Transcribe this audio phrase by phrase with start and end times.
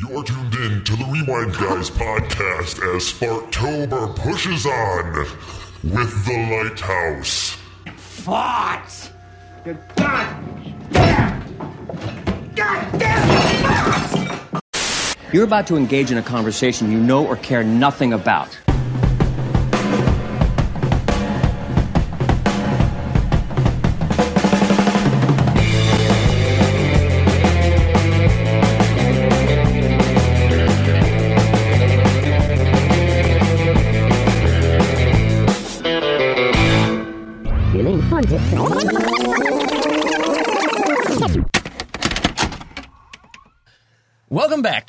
[0.00, 5.26] You're tuned in to the Rewind Guys podcast as Fartober pushes on
[5.84, 7.58] with the Lighthouse.
[7.86, 9.10] Farts!
[9.66, 11.42] You goddamn!
[12.54, 13.28] Goddamn
[13.62, 14.62] farts!
[15.34, 18.58] You're about to engage in a conversation you know or care nothing about.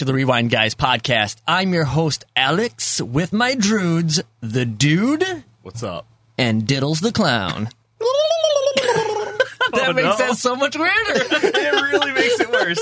[0.02, 1.36] To the Rewind Guys podcast.
[1.48, 5.24] I'm your host, Alex, with my druids, the dude
[5.62, 6.08] What's up?
[6.40, 7.66] and Diddles the clown.
[8.00, 9.38] that
[9.76, 10.18] Oh, makes no.
[10.18, 10.92] that so much weirder.
[11.06, 12.82] it really makes it worse.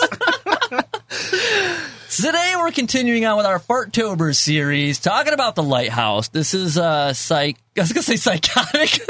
[2.25, 6.29] Today we're continuing on with our Fartober series, talking about the lighthouse.
[6.29, 7.57] This is uh psych.
[7.77, 9.01] I was gonna say psychotic.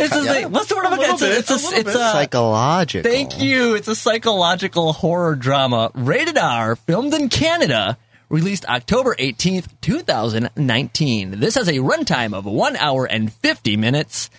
[0.00, 1.18] It's a, what's the word I'm A looking at?
[1.20, 3.10] bit, It's a, a it's a Psychological.
[3.10, 3.74] Thank you.
[3.74, 7.96] It's a psychological horror drama, rated R, filmed in Canada,
[8.28, 11.38] released October 18th, 2019.
[11.40, 14.30] This has a runtime of 1 hour and 50 minutes.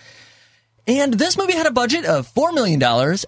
[0.88, 2.80] And this movie had a budget of $4 million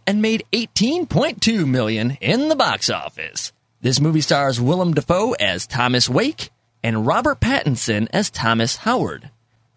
[0.06, 3.52] and made 18.2 million in the box office.
[3.80, 6.50] This movie stars Willem Dafoe as Thomas Wake
[6.84, 9.30] and Robert Pattinson as Thomas Howard.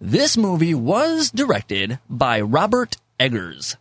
[0.04, 3.78] This movie was directed by Robert Eggers.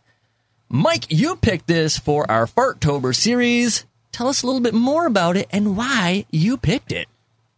[0.69, 3.85] Mike, you picked this for our Fartober series.
[4.11, 7.07] Tell us a little bit more about it and why you picked it.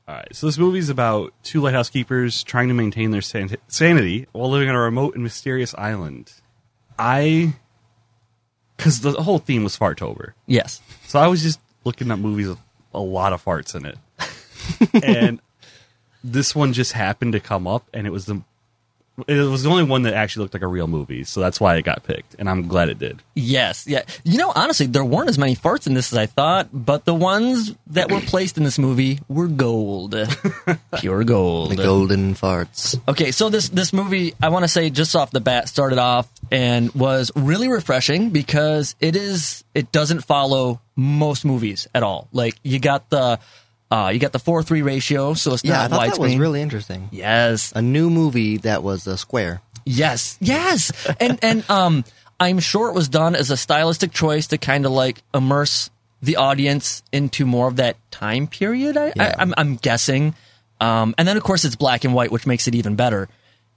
[0.08, 3.56] All right, so this movie is about two lighthouse keepers trying to maintain their san-
[3.68, 6.32] sanity while living on a remote and mysterious island.
[6.98, 7.54] I,
[8.78, 10.82] because the whole theme was Fartober, Yes.
[11.08, 12.60] so I was just looking at movies with
[12.94, 13.98] a lot of farts in it,
[15.04, 15.40] and
[16.24, 18.42] this one just happened to come up, and it was the.
[19.28, 21.76] It was the only one that actually looked like a real movie, so that's why
[21.76, 23.22] it got picked, and I'm glad it did.
[23.36, 23.86] Yes.
[23.86, 24.02] Yeah.
[24.24, 27.14] You know, honestly, there weren't as many farts in this as I thought, but the
[27.14, 30.16] ones that were placed in this movie were gold.
[31.00, 31.72] Pure gold.
[31.72, 33.00] The golden farts.
[33.08, 36.28] Okay, so this this movie, I want to say just off the bat, started off
[36.52, 42.28] and was really refreshing because it is it doesn't follow most movies at all.
[42.32, 43.40] Like you got the
[43.94, 46.12] uh, you got the four three ratio, so it's Yeah, I not thought widescreen.
[46.14, 47.10] that was really interesting.
[47.12, 49.62] yes, A new movie that was a square.
[49.86, 52.04] yes, yes, and and um,
[52.40, 55.90] I'm sure it was done as a stylistic choice to kind of like immerse
[56.22, 58.96] the audience into more of that time period.
[58.98, 59.36] I, Yeah.
[59.38, 60.34] I, I'm, I'm guessing,
[60.80, 63.28] um, and then of course it's black and white, which makes it even better.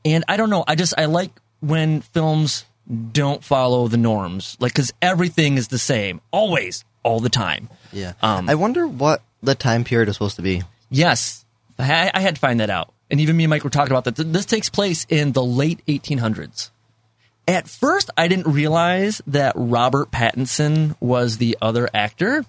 [0.05, 2.65] And I don't know, I just I like when films
[3.13, 7.69] don't follow the norms, like because everything is the same, always, all the time.
[7.93, 8.13] Yeah.
[8.23, 10.63] Um, I wonder what the time period is supposed to be.
[10.91, 11.45] Yes,
[11.79, 12.93] I, I had to find that out.
[13.11, 14.17] And even me and Mike were talking about that.
[14.17, 16.71] This takes place in the late 1800s.
[17.49, 22.45] At first, I didn't realize that Robert Pattinson was the other actor.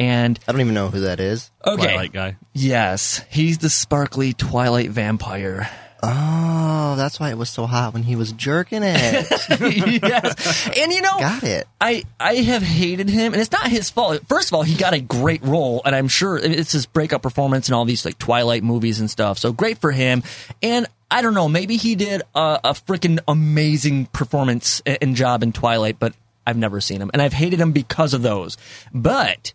[0.00, 1.52] And I don't even know who that is.
[1.64, 2.36] okay, Twilight guy.
[2.52, 5.70] yes, he's the sparkly Twilight vampire.
[6.12, 8.92] Oh, that's why it was so hot when he was jerking it.
[10.02, 11.66] yes, and you know, Got it.
[11.80, 14.22] I I have hated him, and it's not his fault.
[14.28, 17.68] First of all, he got a great role, and I'm sure it's his breakup performance
[17.68, 19.38] in all these like Twilight movies and stuff.
[19.38, 20.22] So great for him.
[20.62, 25.52] And I don't know, maybe he did a, a freaking amazing performance and job in
[25.52, 26.14] Twilight, but
[26.46, 28.56] I've never seen him, and I've hated him because of those.
[28.92, 29.52] But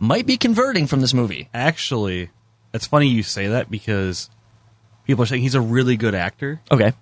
[0.00, 1.48] might be converting from this movie.
[1.52, 2.30] Actually,
[2.72, 4.30] it's funny you say that because
[5.06, 6.92] people are saying he's a really good actor, Okay.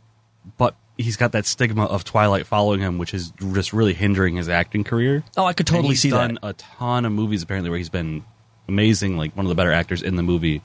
[0.59, 4.49] but he's got that stigma of Twilight following him, which is just really hindering his
[4.49, 5.23] acting career.
[5.37, 6.49] Oh, I could And totally he's see done that.
[6.49, 8.25] a ton of movies apparently where he's been
[8.69, 10.63] amazing, like one of the better actors in the movie,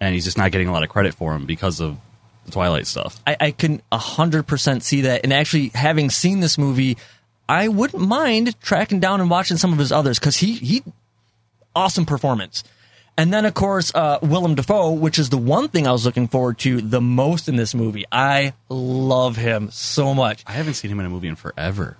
[0.00, 1.96] and he's just not getting a lot of credit for him because of
[2.44, 3.20] the Twilight stuff.
[3.26, 5.22] I, I can hundred percent see that.
[5.24, 6.96] And actually, having seen this movie,
[7.48, 10.82] I wouldn't mind tracking down and watching some of his others because he he
[11.74, 12.64] awesome performance.
[13.16, 16.26] And then of course uh, Willem Dafoe, which is the one thing I was looking
[16.28, 18.04] forward to the most in this movie.
[18.10, 20.42] I love him so much.
[20.46, 21.96] I haven't seen him in a movie in forever.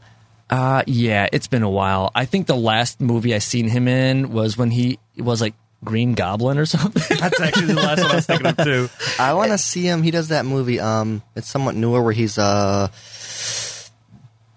[0.51, 2.11] Uh yeah, it's been a while.
[2.15, 6.15] I think the last movie I seen him in was when he was like Green
[6.15, 7.17] Goblin or something.
[7.19, 8.89] That's actually the last one I was thinking of too.
[9.19, 10.03] I want to see him.
[10.03, 10.81] He does that movie.
[10.81, 12.89] Um, it's somewhat newer where he's uh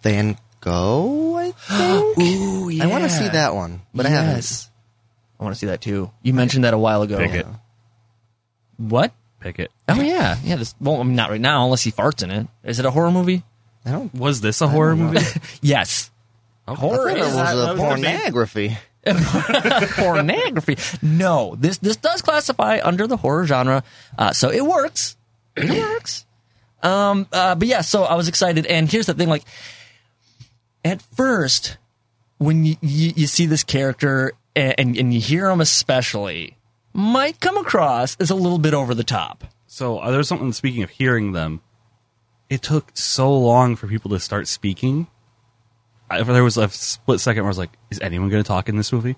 [0.02, 1.36] Van Gogh.
[1.38, 2.18] I think.
[2.20, 2.84] Ooh, yeah.
[2.84, 4.70] I want to see that one, but I haven't.
[5.38, 5.40] Yes.
[5.40, 6.12] I want to see that too.
[6.24, 7.18] You mentioned that a while ago.
[7.18, 7.46] Pick it.
[8.78, 9.14] What?
[9.40, 9.72] Pick it.
[9.88, 10.56] Oh yeah, yeah.
[10.56, 12.48] This well, I mean, not right now, unless he farts in it.
[12.64, 13.44] Is it a horror movie?
[13.86, 14.14] I don't.
[14.14, 15.20] Was this a horror movie?
[15.62, 16.12] Yes.
[16.68, 18.78] I Horror thought it is was that- a was pornography.
[19.96, 20.78] pornography.
[21.02, 23.84] No, this this does classify under the horror genre,
[24.18, 25.16] uh, so it works.
[25.56, 26.26] It works.
[26.84, 29.44] Um, uh, but yeah, so I was excited, and here's the thing: like,
[30.84, 31.78] at first,
[32.38, 36.58] when you you, you see this character and, and and you hear him, especially,
[36.94, 39.44] might come across as a little bit over the top.
[39.68, 40.52] So uh, there's something.
[40.54, 41.62] Speaking of hearing them,
[42.50, 45.08] it took so long for people to start speaking.
[46.10, 48.68] I, there was a split second where I was like, "Is anyone going to talk
[48.70, 49.16] in this movie?"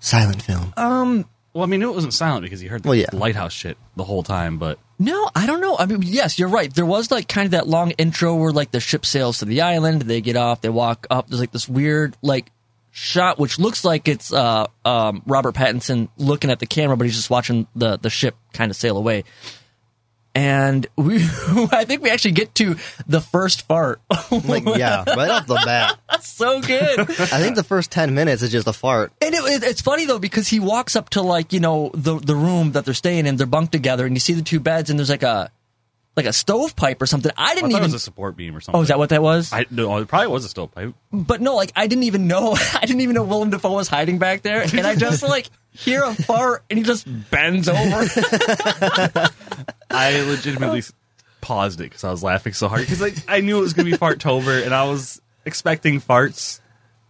[0.00, 0.72] Silent film.
[0.76, 1.28] Um.
[1.54, 3.10] Well, I mean, it wasn't silent because you heard the Well, yeah.
[3.12, 5.76] lighthouse shit the whole time, but No, I don't know.
[5.78, 6.72] I mean, yes, you're right.
[6.74, 9.60] There was like kind of that long intro where like the ship sails to the
[9.60, 11.28] island, they get off, they walk up.
[11.28, 12.50] There's like this weird like
[12.94, 17.16] shot which looks like it's uh, um, Robert Pattinson looking at the camera, but he's
[17.16, 19.24] just watching the the ship kind of sail away.
[20.34, 21.16] And we,
[21.72, 24.00] I think we actually get to the first fart.
[24.44, 25.98] Like, yeah, right off the bat.
[26.10, 27.00] That's so good.
[27.00, 27.04] I
[27.40, 29.12] think the first 10 minutes is just a fart.
[29.20, 32.18] And it, it- it's funny though because he walks up to like you know the
[32.18, 33.36] the room that they're staying in.
[33.36, 35.50] They're bunked together, and you see the two beds, and there's like a
[36.16, 37.32] like a stovepipe or something.
[37.36, 37.82] I I didn't thought even.
[37.82, 38.78] it was a support beam or something.
[38.78, 39.52] oh, is that what that was?
[39.52, 40.94] I no, it probably was a stovepipe.
[41.12, 42.54] but no, like I didn't even know.
[42.74, 46.02] I didn't even know Willem Dafoe was hiding back there, and I just like hear
[46.02, 47.78] a fart, and he just bends over.
[49.90, 50.82] I legitimately
[51.40, 53.86] paused it because I was laughing so hard because like I knew it was going
[53.86, 56.60] to be Fartober and I was expecting farts,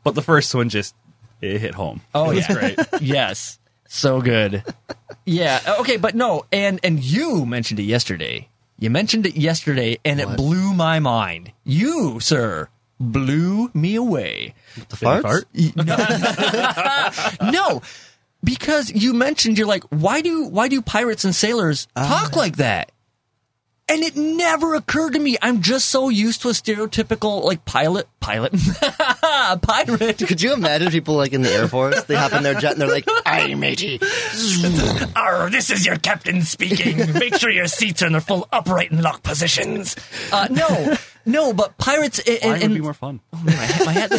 [0.05, 0.95] but the first one just
[1.41, 2.01] it hit home.
[2.15, 2.55] Oh, it was yeah.
[2.55, 2.79] great.
[3.03, 3.59] yes,
[3.89, 4.63] so good.
[5.25, 5.61] Yeah.
[5.81, 8.49] Okay, but no, and and you mentioned it yesterday.
[8.83, 11.53] You mentioned it yesterday, and it blew my mind.
[11.63, 12.69] You, sir,
[12.99, 14.55] blew me away.
[14.75, 15.23] The farts?
[15.23, 15.47] fart?
[17.53, 17.81] No,
[18.43, 22.09] because you mentioned you're like, why do why do pirates and sailors ah.
[22.09, 22.91] talk like that?
[23.89, 25.37] And it never occurred to me.
[25.43, 28.53] I'm just so used to a stereotypical like pilot pilot
[29.63, 30.19] pirate.
[30.19, 32.03] Could you imagine people like in the Air Force?
[32.05, 34.01] They hop in their jet and they're like, "Aye, matey."
[35.17, 36.97] Arr, this is your captain speaking.
[37.15, 39.97] Make sure your seats are in their full upright and locked positions.
[40.33, 40.97] Uh, no,
[41.27, 43.21] no, but pirates and, Mine and, would be more fun.
[43.33, 43.53] my
[43.85, 44.11] my head.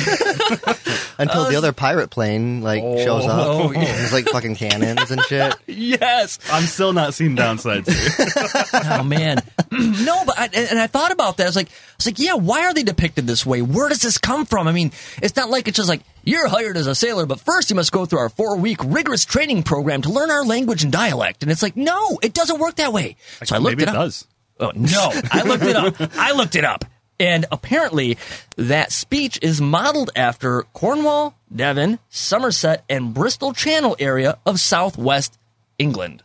[1.17, 3.29] Until the oh, other pirate plane like shows oh.
[3.29, 3.47] up.
[3.47, 3.83] oh, yeah.
[3.83, 5.55] There's like fucking cannons and shit.
[5.67, 6.39] yes.
[6.51, 8.93] I'm still not seeing downsides here.
[8.99, 9.37] Oh man,
[9.71, 11.43] no, but I, and I thought about that.
[11.43, 13.61] I was like, I was like, yeah, why are they depicted this way?
[13.61, 14.67] Where does this come from?
[14.67, 17.69] I mean, it's not like it's just like you're hired as a sailor, but first
[17.69, 20.91] you must go through our four week rigorous training program to learn our language and
[20.91, 21.43] dialect.
[21.43, 23.15] And it's like, no, it doesn't work that way.
[23.43, 24.05] So I looked Maybe it Maybe it up.
[24.05, 24.27] does.
[24.59, 25.95] Oh, no, I looked it up.
[26.17, 26.85] I looked it up.
[27.19, 28.17] And apparently,
[28.57, 35.37] that speech is modeled after Cornwall, Devon, Somerset, and Bristol Channel area of southwest
[35.77, 36.23] England.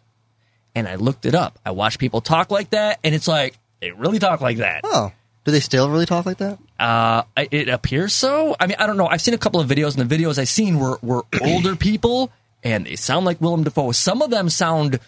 [0.74, 1.58] And I looked it up.
[1.64, 4.80] I watched people talk like that, and it's like, they really talk like that.
[4.84, 5.12] Oh,
[5.44, 6.58] do they still really talk like that?
[6.78, 8.56] Uh, it appears so.
[8.58, 9.06] I mean, I don't know.
[9.06, 12.30] I've seen a couple of videos, and the videos I've seen were, were older people,
[12.62, 13.92] and they sound like Willem Dafoe.
[13.92, 15.00] Some of them sound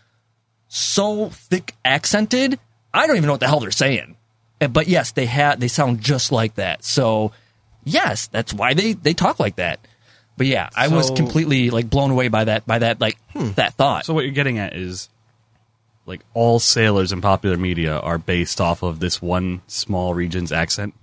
[0.68, 2.58] so thick accented,
[2.94, 4.16] I don't even know what the hell they're saying.
[4.60, 6.84] Uh, But yes, they had they sound just like that.
[6.84, 7.32] So
[7.84, 9.80] yes, that's why they they talk like that.
[10.36, 14.04] But yeah, I was completely like blown away by that by that like that thought.
[14.06, 15.08] So what you're getting at is
[16.06, 20.94] like all sailors in popular media are based off of this one small region's accent.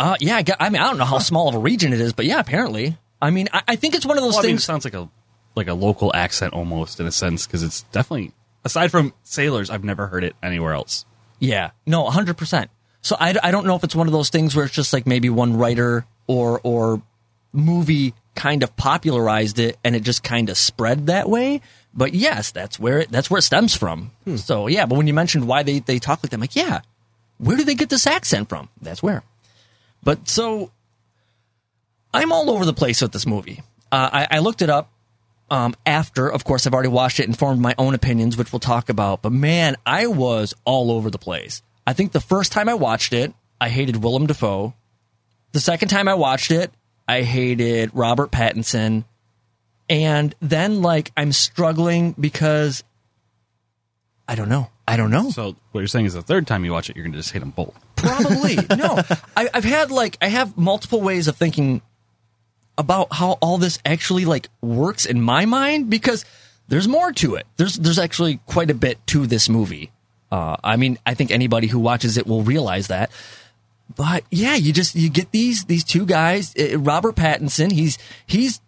[0.00, 2.00] uh, yeah, I, got, I mean, I don't know how small of a region it
[2.00, 2.98] is, but yeah, apparently.
[3.22, 4.64] I mean, I, I think it's one of those Well, I mean, it things.
[4.64, 5.08] sounds like a
[5.54, 8.32] like a local accent almost in a sense because it's definitely
[8.64, 11.06] aside from sailors, I've never heard it anywhere else.
[11.38, 12.70] Yeah, no, hundred percent.
[13.04, 15.06] So I, I don't know if it's one of those things where it's just like
[15.06, 17.02] maybe one writer or or
[17.52, 21.60] movie kind of popularized it and it just kind of spread that way.
[21.92, 24.10] But yes, that's where it that's where it stems from.
[24.36, 26.80] So yeah, but when you mentioned why they they talk like that, I'm like, yeah,
[27.36, 28.70] where do they get this accent from?
[28.80, 29.22] That's where.
[30.02, 30.72] But so
[32.14, 33.60] I'm all over the place with this movie.
[33.92, 34.90] Uh, I, I looked it up
[35.50, 38.60] um, after, of course, I've already watched it and formed my own opinions, which we'll
[38.60, 39.20] talk about.
[39.20, 41.62] But man, I was all over the place.
[41.86, 44.74] I think the first time I watched it, I hated Willem Dafoe.
[45.52, 46.70] The second time I watched it,
[47.06, 49.04] I hated Robert Pattinson.
[49.88, 52.82] And then, like, I'm struggling because
[54.26, 54.70] I don't know.
[54.86, 55.30] I don't know.
[55.30, 57.32] So what you're saying is the third time you watch it, you're going to just
[57.32, 57.74] hate them both.
[57.96, 59.00] Probably no.
[59.36, 61.82] I, I've had like I have multiple ways of thinking
[62.76, 66.24] about how all this actually like works in my mind because
[66.68, 67.46] there's more to it.
[67.56, 69.90] There's there's actually quite a bit to this movie.
[70.34, 73.10] Uh, I mean, I think anybody who watches it will realize that.
[73.94, 76.54] But yeah, you just you get these these two guys.
[76.56, 78.60] Uh, Robert Pattinson, he's he's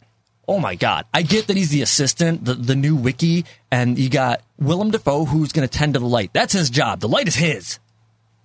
[0.47, 1.07] oh my god.
[1.13, 5.25] I get that he's the assistant, the the new wickie, and you got Willem Dafoe
[5.25, 6.31] who's going to tend to the light.
[6.33, 7.01] That's his job.
[7.01, 7.79] The light is his.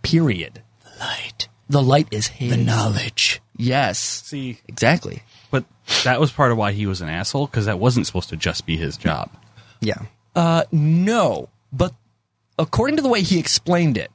[0.01, 0.61] Period.
[0.83, 1.47] The light.
[1.69, 2.49] The light is his.
[2.51, 3.41] The knowledge.
[3.57, 3.99] Yes.
[3.99, 5.21] See, Exactly.
[5.51, 5.65] but
[6.05, 8.65] that was part of why he was an asshole because that wasn't supposed to just
[8.65, 9.29] be his job.
[9.79, 10.01] Yeah.
[10.35, 11.93] Uh, no, but
[12.61, 14.11] according to the way he explained it,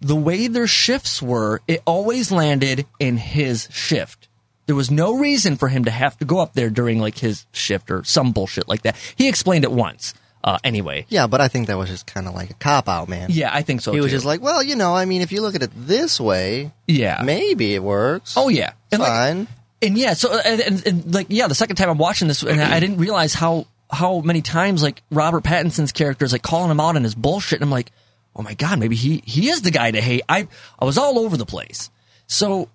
[0.00, 4.28] the way their shifts were, it always landed in his shift.
[4.66, 7.46] There was no reason for him to have to go up there during like his
[7.52, 8.96] shift or some bullshit like that.
[9.16, 10.14] He explained it once.
[10.42, 13.10] Uh, anyway, Yeah, but I think that was just kind of like a cop out,
[13.10, 13.28] man.
[13.30, 13.92] yeah, I think so.
[13.92, 14.16] He was too.
[14.16, 17.20] just like, well, you know, I mean, if you look at it this way, yeah,
[17.22, 18.34] maybe it works.
[18.38, 19.48] oh yeah, and like, fine.
[19.82, 22.58] and yeah, so and, and, and like yeah, the second time I'm watching this, and
[22.58, 26.80] I didn't realize how how many times like Robert Pattinson's character is like calling him
[26.80, 27.92] out on his bullshit, and I'm like,
[28.36, 30.22] oh my god, maybe he he is the guy to hate.
[30.28, 31.90] I I was all over the place.
[32.26, 32.68] So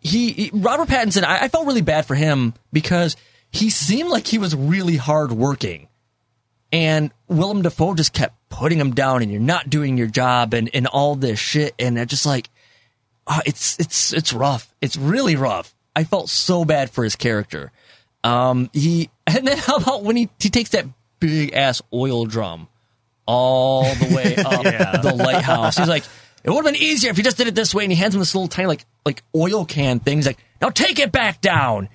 [0.00, 3.16] he, he- Robert Pattinson, I, I felt really bad for him because
[3.50, 5.88] he seemed like he was really hard working.
[6.72, 10.68] And Willem Dafoe just kept putting him down, and you're not doing your job, and,
[10.74, 12.50] and all this shit, and I just like,
[13.26, 14.74] uh, it's it's it's rough.
[14.80, 15.74] It's really rough.
[15.96, 17.70] I felt so bad for his character.
[18.24, 20.86] Um, he and then how about when he he takes that
[21.20, 22.68] big ass oil drum
[23.26, 25.76] all the way up the lighthouse?
[25.76, 26.04] He's like,
[26.42, 27.84] it would have been easier if you just did it this way.
[27.84, 30.18] And he hands him this little tiny like like oil can thing.
[30.18, 31.88] He's like, now take it back down.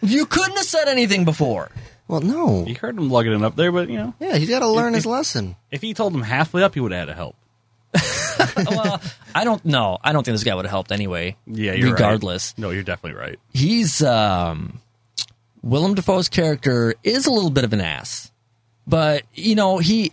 [0.00, 1.70] You couldn't have said anything before.
[2.08, 2.64] Well, no.
[2.66, 4.88] You heard him lugging it up there, but you know, Yeah, he's got to learn
[4.94, 5.56] If- his lesson.
[5.70, 7.36] if he told him halfway up, he would have had to help.
[8.56, 9.00] well,
[9.34, 9.98] I don't know.
[10.02, 11.36] I don't think this guy would have helped anyway.
[11.46, 11.92] Yeah, you're right.
[11.92, 12.56] regardless.
[12.58, 13.38] No, you're definitely right.
[13.52, 14.80] he's um
[15.62, 18.30] Willem Dafoe's character is a little bit of an ass.
[18.86, 20.12] But, you know, he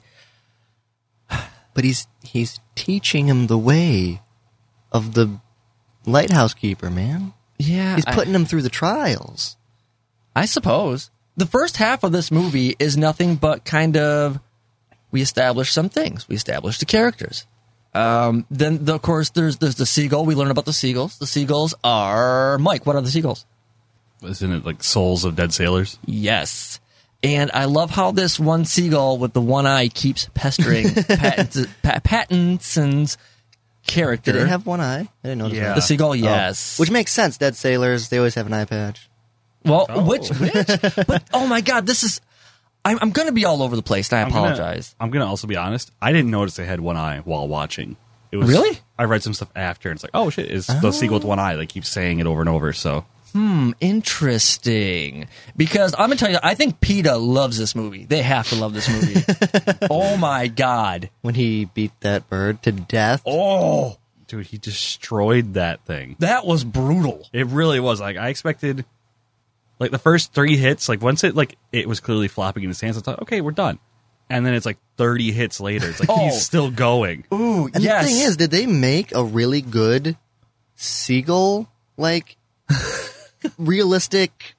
[1.73, 4.21] But he's he's teaching him the way
[4.91, 5.39] of the
[6.05, 7.33] lighthouse keeper, man.
[7.57, 9.55] yeah, He's I- putting him through the trials.
[10.35, 11.09] I, suppose.
[11.35, 14.39] The first half of this movie is nothing but kind of
[15.11, 16.29] we establish some things.
[16.29, 17.45] We establish the characters.
[17.93, 20.25] Um, then the, of course there's there's the seagull.
[20.25, 21.17] We learn about the seagulls.
[21.17, 22.85] The seagulls are Mike.
[22.85, 23.45] What are the seagulls?
[24.23, 25.97] Isn't it like souls of dead sailors?
[26.05, 26.79] Yes.
[27.23, 31.99] And I love how this one seagull with the one eye keeps pestering Pattins- Pa-
[31.99, 33.17] Pattinson's
[33.85, 34.31] character.
[34.33, 35.01] Did it have one eye?
[35.01, 35.63] I didn't notice Yeah.
[35.69, 35.75] that.
[35.75, 36.11] the seagull?
[36.11, 36.13] Oh.
[36.13, 36.79] Yes.
[36.79, 37.37] Which makes sense.
[37.37, 39.09] Dead sailors, they always have an eye patch.
[39.65, 40.03] well, Oh.
[40.05, 40.53] which which?
[41.07, 42.21] but oh my god, this is.
[42.85, 44.95] I'm, I'm going to be all over the place, and I I'm gonna- apologize.
[44.99, 45.91] I'm gonna also be honest.
[46.01, 47.97] I didn't notice they had one eye while watching.
[48.31, 48.79] It was Really?
[48.97, 50.91] I read some stuff after, and it's like, oh shit, is the oh.
[50.91, 51.55] sequel with one eye?
[51.57, 52.71] They keep saying it over and over.
[52.71, 58.05] So Hmm, interesting, because I'm gonna tell you, I think PETA loves this movie.
[58.05, 59.21] They have to love this movie.
[59.89, 61.09] oh my god!
[61.21, 63.21] When he beat that bird to death.
[63.25, 66.15] Oh, dude, he destroyed that thing.
[66.19, 67.27] that was brutal.
[67.33, 67.99] It really was.
[68.01, 68.85] Like I expected,
[69.79, 70.89] like the first three hits.
[70.89, 72.97] Like once it like it was clearly flopping in his hands.
[72.97, 73.79] I thought, okay, we're done.
[74.31, 75.89] And then it's like 30 hits later.
[75.89, 76.25] It's like Oh.
[76.25, 77.25] he's still going.
[77.33, 78.05] Ooh, And yes.
[78.05, 80.17] the thing is, did they make a really good
[80.75, 81.67] seagull,
[81.97, 82.37] like,
[83.57, 84.55] realistic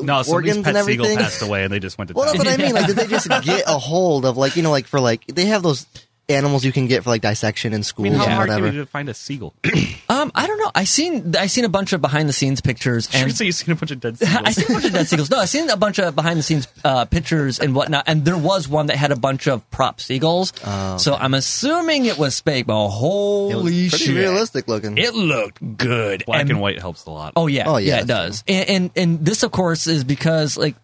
[0.00, 1.18] No, organs pet and everything?
[1.18, 2.74] passed away, and they just went to Well, that's what I mean.
[2.74, 5.46] Like, did they just get a hold of, like, you know, like for like they
[5.46, 5.86] have those
[6.30, 8.66] animals you can get for like dissection in I mean, how and hard whatever.
[8.68, 9.54] can it to find a seagull?
[10.10, 10.72] Um, I don't know.
[10.74, 13.54] I seen I seen a bunch of behind the scenes pictures Sure, and so you've
[13.54, 14.42] seen a bunch of dead seagulls.
[14.44, 15.30] I seen a bunch of dead seagulls.
[15.30, 18.36] No, I seen a bunch of behind the scenes uh, pictures and whatnot, and there
[18.36, 20.52] was one that had a bunch of prop seagulls.
[21.00, 24.98] So I'm assuming it was fake, but It was holy pretty shit, realistic looking.
[24.98, 26.24] it looked good.
[26.26, 27.34] Black and, white helps a lot.
[27.36, 28.44] Oh yeah, Oh, yeah, yeah, it that's does.
[28.48, 30.74] And, and and this, of course, is because like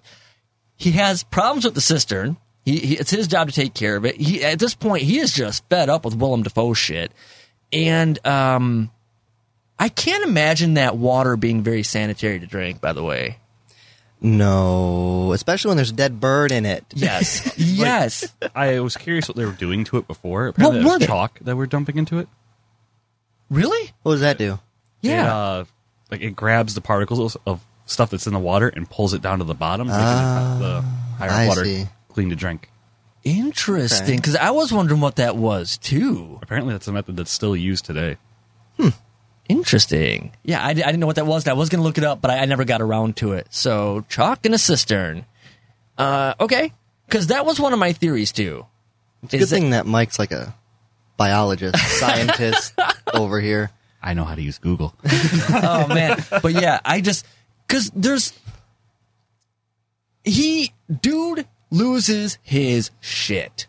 [0.77, 2.37] he has problems with the cistern.
[2.67, 4.17] He, he it's his job to take care of it.
[4.17, 7.13] He at this point he is just fed up with Willem Dafoe shit,
[7.73, 8.91] and um,
[9.79, 12.81] I can't imagine that water being very sanitary to drink.
[12.81, 13.39] By the way,
[14.21, 16.85] no, especially when there's a dead bird in it.
[16.95, 18.33] yes, yes.
[18.55, 20.49] I was curious what they were doing to it before.
[20.49, 21.07] Apparently, What were was they?
[21.07, 22.29] chalk that we're dumping into it.
[23.49, 23.93] Really?
[24.03, 24.59] What does that do?
[25.03, 25.23] Yeah.
[25.25, 25.65] It, uh,
[26.11, 29.39] like it grabs the particles of stuff that's in the water and pulls it down
[29.39, 30.85] to the bottom, making the, the
[31.19, 31.87] higher I water see.
[32.17, 32.71] Clean to drink.
[33.25, 36.39] Interesting, because I was wondering what that was too.
[36.41, 38.17] Apparently, that's a method that's still used today.
[38.79, 38.89] Hmm.
[39.51, 40.33] Interesting.
[40.43, 41.45] Yeah, I, I didn't know what that was.
[41.45, 43.33] and I was going to look it up, but I, I never got around to
[43.33, 43.49] it.
[43.51, 45.27] So, chalk in a cistern.
[45.99, 46.73] Uh, okay,
[47.07, 48.65] because that was one of my theories too.
[49.25, 50.55] It's a good thing that Mike's like a
[51.19, 52.73] biologist, scientist
[53.13, 53.71] over here.
[54.03, 54.95] I know how to use Google.
[55.05, 57.27] oh man, but yeah, I just
[57.67, 58.33] because there's
[60.25, 63.67] he dude loses his shit.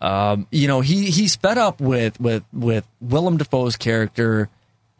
[0.00, 4.48] Um, you know he he's fed up with with with Willem Dafoe's character,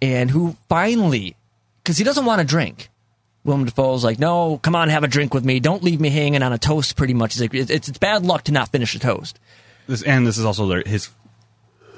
[0.03, 1.37] and who finally
[1.83, 2.91] because he doesn't want to drink.
[3.43, 5.61] Willem Dafoe's like, no, come on, have a drink with me.
[5.61, 6.95] Don't leave me hanging on a toast.
[6.95, 9.41] Pretty much, he's like, it's, it's bad luck to not finish a toast.
[9.87, 11.09] This and this is also his.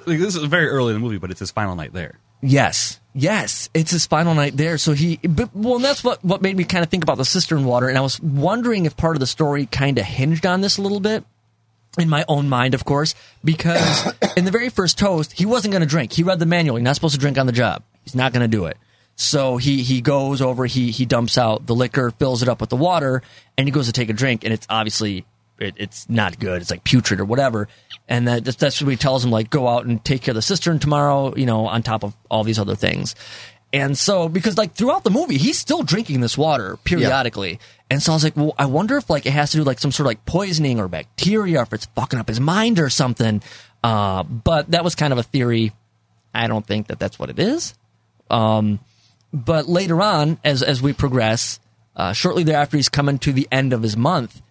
[0.06, 2.18] Like, this is very early in the movie, but it's his final night there.
[2.42, 4.76] Yes, yes, it's his final night there.
[4.76, 7.24] So he, but, well, and that's what what made me kind of think about the
[7.24, 10.60] cistern water, and I was wondering if part of the story kind of hinged on
[10.60, 11.24] this a little bit.
[11.98, 14.06] In my own mind, of course, because
[14.36, 16.12] in the very first toast, he wasn't going to drink.
[16.12, 16.78] He read the manual.
[16.78, 17.82] You're not supposed to drink on the job.
[18.02, 18.78] He's not going to do it.
[19.14, 22.70] So he he goes over, he he dumps out the liquor, fills it up with
[22.70, 23.22] the water,
[23.56, 25.24] and he goes to take a drink, and it's obviously
[25.62, 26.60] it, it's not good.
[26.62, 27.68] It's like putrid or whatever.
[28.08, 30.36] And that, that's- that's what he tells him, like, go out and take care of
[30.36, 33.14] the cistern tomorrow, you know, on top of all these other things.
[33.74, 37.58] And so, because like throughout the movie, he's still drinking this water periodically.
[37.90, 39.78] And so I was like, well, I wonder if like it has to do like
[39.78, 42.90] some sort of like poisoning or bacteria, or if it's fucking up his mind or
[42.90, 43.42] something.
[43.82, 45.72] Uh, but that was kind of a theory.
[46.34, 47.74] I don't think that that's what it is.
[48.30, 48.78] Um,
[49.32, 51.58] but later on, as as we progress,
[51.96, 54.42] uh, shortly thereafter, he's coming to the end of his month,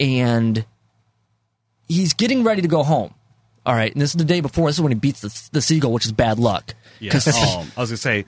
[0.00, 0.64] and
[1.88, 3.14] he's getting ready to go home.
[3.66, 4.68] All right, and this is the day before.
[4.68, 6.74] This is when he beats the, the seagull, which is bad luck.
[7.00, 7.12] Yeah.
[7.12, 8.26] 'Cause- um, I was gonna say,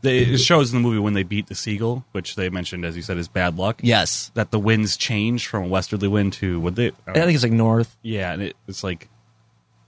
[0.00, 2.96] they, it shows in the movie when they beat the seagull, which they mentioned, as
[2.96, 3.78] you said, is bad luck.
[3.84, 6.88] yes, That the winds change from a westerly wind to what they?
[7.06, 7.96] I think it's like north.
[8.02, 9.08] yeah, and it, it's like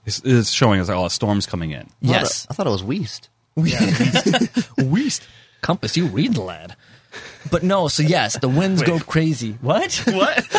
[0.05, 1.79] it's, it's showing us like, oh, a storm's coming in.
[1.81, 3.29] I thought Yes, it- I thought it was Weast.
[4.77, 5.27] west.
[5.61, 6.75] Compass, you read, the lad.
[7.51, 9.51] But no, so yes, the winds go crazy.
[9.61, 9.93] What?
[10.07, 10.47] What?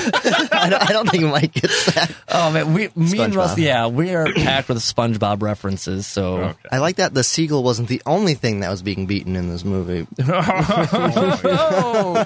[0.54, 2.14] I don't, I don't think Mike gets that.
[2.28, 3.36] Oh man, we, me and SpongeBob.
[3.36, 6.06] Russ, yeah, we are packed with SpongeBob references.
[6.06, 6.68] So Okay.
[6.70, 9.64] I like that the seagull wasn't the only thing that was being beaten in this
[9.64, 10.06] movie.
[10.28, 12.24] oh,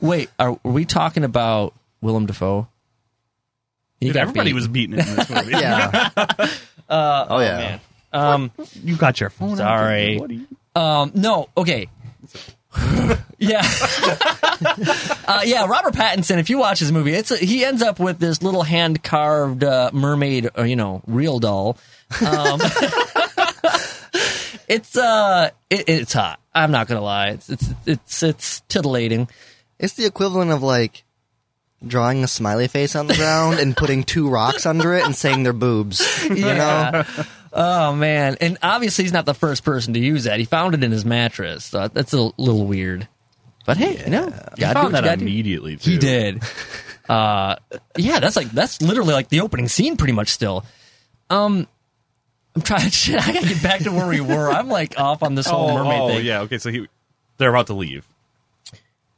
[0.00, 2.68] wait, are, are we talking about Willem Dafoe?
[4.00, 4.54] He Dude, everybody beat.
[4.54, 5.52] was beaten in this movie.
[5.58, 6.10] Yeah.
[6.90, 7.78] oh yeah.
[8.12, 8.50] man.
[8.82, 9.52] you got your phone.
[9.52, 9.56] out.
[9.56, 10.18] Sorry.
[10.18, 10.46] What are you?
[10.76, 11.88] Um, no, okay.
[13.38, 13.62] yeah,
[15.26, 15.66] uh, yeah.
[15.66, 16.38] Robert Pattinson.
[16.38, 19.62] If you watch his movie, it's a, he ends up with this little hand carved
[19.62, 21.76] uh, mermaid, or, you know, real doll.
[22.20, 22.60] Um,
[24.68, 26.40] it's uh, it, it's hot.
[26.54, 27.30] I'm not gonna lie.
[27.30, 29.28] It's it's it's it's titillating.
[29.78, 31.04] It's the equivalent of like
[31.86, 35.42] drawing a smiley face on the ground and putting two rocks under it and saying
[35.42, 36.24] they're boobs.
[36.24, 37.04] You know?
[37.56, 40.40] Oh man, and obviously he's not the first person to use that.
[40.40, 41.66] He found it in his mattress.
[41.66, 43.06] So that's a little weird.
[43.64, 44.24] But hey, you know,
[44.58, 45.76] You found what you that immediately.
[45.76, 45.92] Too.
[45.92, 46.42] He did.
[47.06, 47.56] Uh,
[47.98, 50.28] yeah, that's like that's literally like the opening scene, pretty much.
[50.30, 50.64] Still,
[51.28, 51.68] um,
[52.56, 52.88] I'm trying.
[52.88, 54.50] Shit, I gotta get back to where we were.
[54.50, 56.24] I'm like off on this whole Oh, mermaid oh, thing.
[56.24, 56.40] yeah.
[56.40, 56.88] Okay, so he,
[57.36, 58.06] they're about to leave.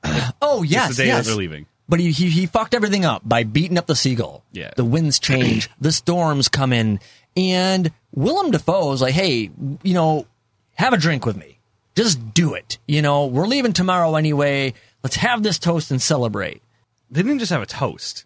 [0.43, 1.27] Oh yes, it's the day yes.
[1.27, 1.67] they're leaving.
[1.89, 4.43] But he, he he fucked everything up by beating up the seagull.
[4.51, 4.73] Yeah.
[4.75, 6.99] The winds change, the storms come in,
[7.37, 9.51] and Willem Dafoe is like, hey,
[9.83, 10.27] you know,
[10.75, 11.59] have a drink with me.
[11.95, 12.79] Just do it.
[12.87, 14.75] You know, we're leaving tomorrow anyway.
[15.03, 16.63] Let's have this toast and celebrate.
[17.11, 18.25] They didn't just have a toast.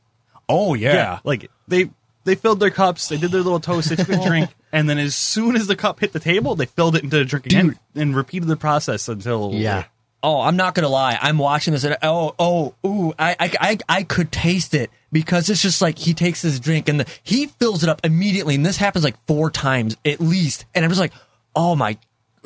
[0.48, 1.20] Oh yeah.
[1.24, 1.90] like they
[2.24, 4.98] they filled their cups, they did their little toast, they took a drink, and then
[4.98, 7.78] as soon as the cup hit the table, they filled it into a drink again
[7.94, 9.84] and repeated the process until Yeah.
[10.22, 11.18] Oh, I'm not gonna lie.
[11.20, 15.48] I'm watching this and oh, oh, ooh, I, I, I, I could taste it because
[15.48, 18.64] it's just like he takes his drink and the, he fills it up immediately, and
[18.66, 21.12] this happens like four times at least, and I'm just like,
[21.56, 21.96] oh my,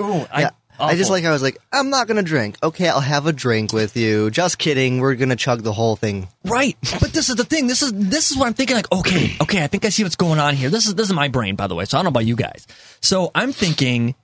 [0.01, 0.51] ooh, I, Yeah.
[0.79, 2.57] I just like I was like, I'm not gonna drink.
[2.63, 4.29] Okay, I'll have a drink with you.
[4.31, 5.01] Just kidding.
[5.01, 6.27] We're gonna chug the whole thing.
[6.45, 7.69] right, but this is the thing.
[7.69, 8.75] This is this is what I'm thinking.
[8.77, 10.71] Like, okay, okay, I think I see what's going on here.
[10.71, 11.85] This is this is my brain, by the way.
[11.85, 12.67] So I don't know about you guys.
[13.01, 14.17] So I'm thinking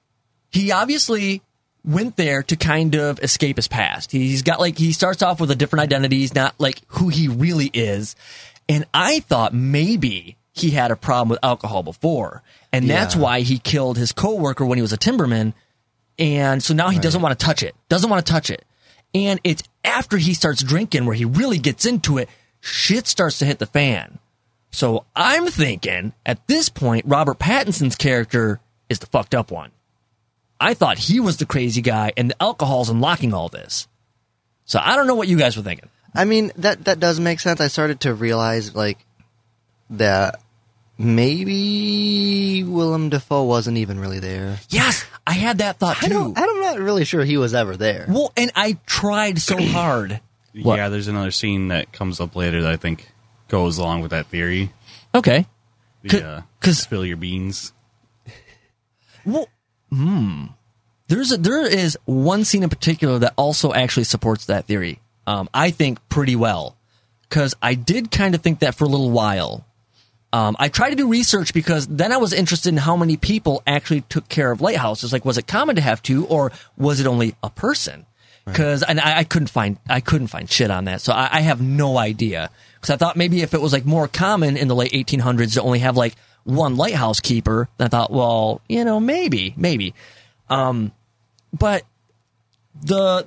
[0.51, 1.41] he obviously
[1.85, 4.13] went there to kind of escape his past.
[4.13, 6.19] He's got like he starts off with a different identity.
[6.19, 8.17] He's not like who he really is.
[8.69, 12.43] And I thought maybe he had a problem with alcohol before.
[12.73, 15.55] And that's why he killed his coworker when he was a timberman.
[16.19, 17.75] And so now he doesn't want to touch it.
[17.89, 18.65] Doesn't want to touch it.
[19.15, 22.29] And it's after he starts drinking where he really gets into it,
[22.61, 24.19] shit starts to hit the fan.
[24.71, 29.73] So I'm thinking at this point, Robert Pattinson's character is the fucked up one.
[30.61, 33.89] I thought he was the crazy guy and the alcohol's unlocking all this.
[34.67, 35.89] So I don't know what you guys were thinking.
[36.15, 37.61] I mean, that that does make sense.
[37.61, 38.99] I started to realize like
[39.91, 40.41] that
[40.99, 44.59] maybe Willem Dafoe wasn't even really there.
[44.69, 46.15] Yes, I had that thought I too.
[46.15, 46.39] don't.
[46.39, 48.07] I'm not really sure he was ever there.
[48.09, 50.21] well, and I tried so hard.
[50.63, 50.77] What?
[50.77, 53.09] Yeah, there's another scene that comes up later that I think
[53.49, 54.73] goes along with that theory.
[55.15, 55.47] Okay.
[56.03, 57.73] The, uh, 'cause- spill your beans.
[59.25, 59.49] Well,
[59.91, 60.47] hmm.
[61.09, 65.01] There's a, there is one scene in particular that also actually supports that theory.
[65.27, 66.77] Um, I think pretty well
[67.31, 69.65] because I did kind of think that for a little while.
[70.33, 73.63] Um, I tried to do research because then I was interested in how many people
[73.67, 75.13] actually took care of lighthouses.
[75.13, 78.07] Like, was it common to have two, or was it only a person?
[78.45, 81.41] Because and I, I couldn't find I couldn't find shit on that, so I, I
[81.41, 82.51] have no idea.
[82.75, 85.63] Because I thought maybe if it was like more common in the late 1800s to
[85.63, 86.15] only have like
[86.51, 89.95] one lighthouse keeper, then I thought, well, you know, maybe, maybe.
[90.49, 90.93] Um,
[91.53, 91.85] but
[92.83, 93.25] the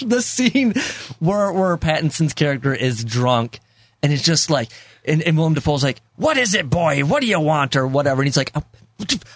[0.04, 0.74] the scene
[1.18, 3.60] where where Pattinson's character is drunk
[4.02, 4.68] and it's just like
[5.04, 7.00] and, and Willem Dafoe's like, "What is it, boy?
[7.02, 8.62] What do you want?" or whatever, and he's like, "I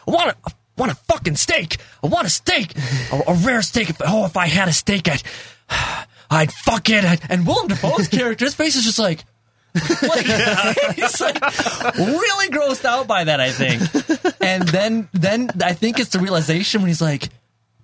[0.07, 1.79] want a, I want a fucking steak.
[2.03, 2.75] I want a steak,
[3.11, 3.91] a, a rare steak.
[3.91, 5.23] If, oh, if I had a steak, I'd
[6.31, 9.25] I'd fuck it." And Willem Dafoe's character, his face is just like.
[9.75, 10.27] Like,
[10.97, 11.43] he's like
[11.97, 13.83] really grossed out by that, I think.
[14.41, 17.29] And then, then I think it's the realization when he's like,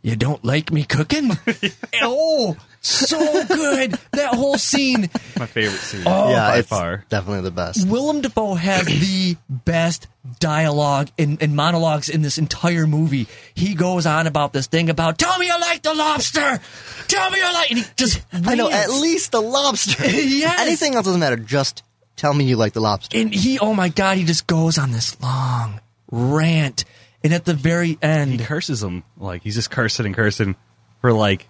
[0.03, 1.31] "You don't like me cooking?"
[2.03, 5.11] oh, so good that whole scene.
[5.39, 6.03] My favorite scene.
[6.07, 7.05] Oh, yeah, by it's far.
[7.09, 7.87] definitely the best.
[7.89, 10.07] Willem Dafoe has the best
[10.41, 13.27] dialogue and, and monologues in this entire movie.
[13.55, 16.61] He goes on about this thing about "Tell me you like the lobster."
[17.09, 20.05] Tell me you like, and he just I know, at least the lobster.
[20.09, 20.61] Yes.
[20.61, 21.37] Anything else doesn't matter.
[21.37, 21.83] Just
[22.17, 23.17] tell me you like the lobster.
[23.19, 26.85] and he, oh my god, he just goes on this long rant,
[27.25, 30.57] and at the very end, he end, curses him like he's just cursing and cursing
[31.01, 31.49] for like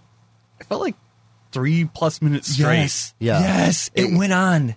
[0.60, 0.94] I felt like
[1.58, 2.78] three plus minutes straight.
[2.78, 3.40] yes, Yeah.
[3.40, 4.76] yes, it went on.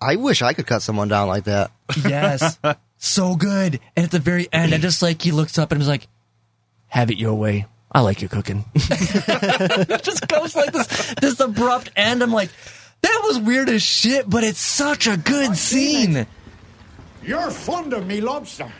[0.00, 1.70] I wish I could cut someone down like that.
[2.08, 2.58] Yes.
[2.96, 3.78] so good.
[3.96, 6.08] And at the very end, I just like, he looks up and was like,
[6.88, 7.66] have it your way.
[7.92, 8.64] I like your cooking.
[8.74, 12.22] it just goes like this, this abrupt end.
[12.22, 12.48] I'm like,
[13.02, 16.26] that was weird as shit, but it's such a good scene.
[17.22, 18.72] You're fond of me lobster.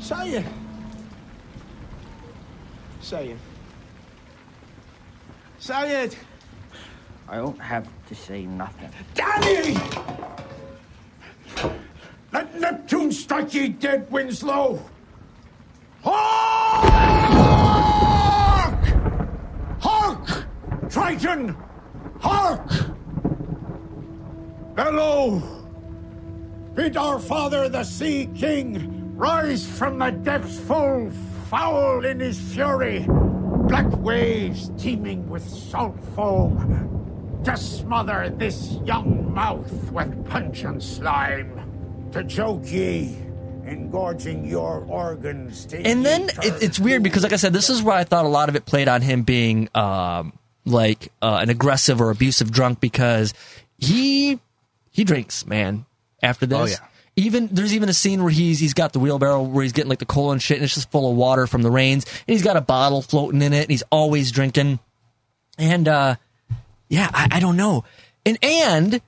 [0.00, 0.46] Say it.
[3.02, 3.38] Say it.
[5.64, 6.18] Say it.
[7.26, 8.90] I don't have to say nothing.
[9.14, 9.78] Danny!
[12.34, 14.78] Let Neptune strike ye dead, Winslow!
[16.02, 16.84] Hark!
[19.80, 20.44] Hark!
[20.90, 21.56] Triton!
[22.20, 22.70] Hark!
[24.74, 25.42] Bellow!
[26.74, 31.10] Bid our father, the Sea King, rise from the depths full,
[31.48, 33.08] foul in his fury.
[33.68, 41.60] Black waves teeming with salt foam, to smother this young mouth with pungent slime.
[42.12, 43.16] To choke ye,
[43.66, 45.66] engorging your organs.
[45.66, 48.24] till And then it, it's weird because, like I said, this is where I thought
[48.24, 50.32] a lot of it played on him being um,
[50.64, 53.34] like uh, an aggressive or abusive drunk because
[53.78, 54.38] he
[54.92, 55.86] he drinks, man.
[56.22, 56.88] After this, Oh, yeah.
[57.16, 59.98] Even there's even a scene where he's he's got the wheelbarrow where he's getting like
[59.98, 62.42] the coal and shit, and it's just full of water from the rains, and he's
[62.42, 64.78] got a bottle floating in it, and he's always drinking.
[65.58, 66.16] And uh,
[66.88, 67.84] yeah, I, I don't know,
[68.26, 69.00] and and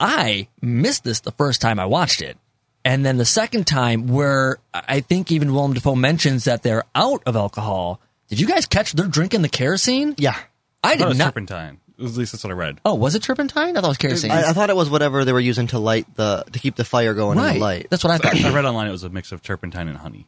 [0.00, 2.36] I missed this the first time I watched it.
[2.84, 7.20] And then the second time, where I think even Willem Dafoe mentions that they're out
[7.26, 8.00] of alcohol.
[8.28, 10.14] Did you guys catch they're drinking the kerosene?
[10.18, 10.36] Yeah.
[10.84, 11.24] I I thought it did not.
[11.26, 11.80] turpentine.
[11.98, 12.78] At least that's what I read.
[12.84, 13.76] Oh, was it turpentine?
[13.76, 14.30] I thought it was kerosene.
[14.30, 16.84] I, I thought it was whatever they were using to light the to keep the
[16.84, 17.54] fire going in right.
[17.54, 17.86] the light.
[17.90, 18.44] That's what I thought.
[18.44, 20.26] I read online it was a mix of turpentine and honey.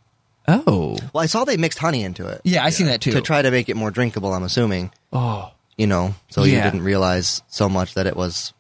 [0.49, 3.11] oh, Well, I saw they mixed honey into it yeah, I seen that too.
[3.13, 4.33] to try to make it more drinkable.
[4.33, 6.65] I'm assuming, oh, you know, so you Yeah.
[6.65, 8.55] didn't realize so much that it was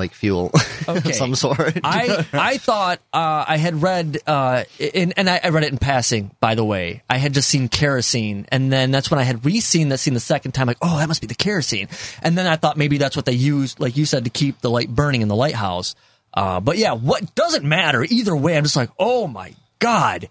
[0.00, 0.50] like fuel
[0.88, 1.10] Okay.
[1.10, 1.78] of some sort.
[1.84, 5.78] I I thought uh, I had read uh, in, and I, I read it in
[5.78, 6.34] passing.
[6.40, 9.90] By the way, I had just seen kerosene, and then that's when I had re-seen
[9.90, 10.66] that scene the second time.
[10.66, 11.86] Like, oh, that must be the kerosene.
[12.22, 14.70] And then I thought maybe that's what they used, like you said, to keep the
[14.70, 15.94] light burning in the lighthouse.
[16.34, 18.56] Uh, but yeah, what doesn't matter either way.
[18.56, 20.28] I'm just like, oh my god.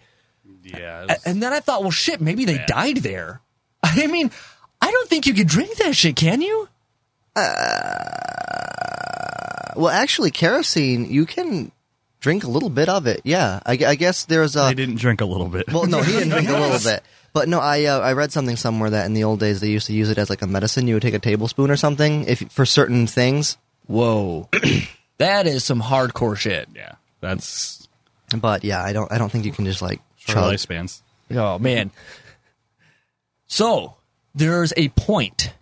[0.63, 1.15] Yeah.
[1.25, 3.41] And then I thought, well, shit, maybe they died there.
[3.83, 4.31] I mean,
[4.81, 6.67] I don't think you could drink that shit, can you?
[9.75, 11.71] Well, actually, kerosene you can
[12.21, 13.21] drink a little bit of it.
[13.23, 15.71] Yeah, I, I guess there's a they didn't drink a little bit.
[15.71, 17.03] Well, no, he didn't drink a little bit.
[17.31, 19.87] But no, I uh, I read something somewhere that in the old days they used
[19.87, 20.87] to use it as like a medicine.
[20.87, 23.57] You would take a tablespoon or something if for certain things.
[23.87, 24.49] Whoa,
[25.19, 26.67] that is some hardcore shit.
[26.75, 26.93] yeah.
[27.21, 27.87] That's
[28.35, 30.53] But yeah, I don't I don't think you can just like short chug.
[30.53, 31.01] lifespans.
[31.31, 31.91] Oh man.
[33.47, 33.95] So
[34.35, 35.53] there's a point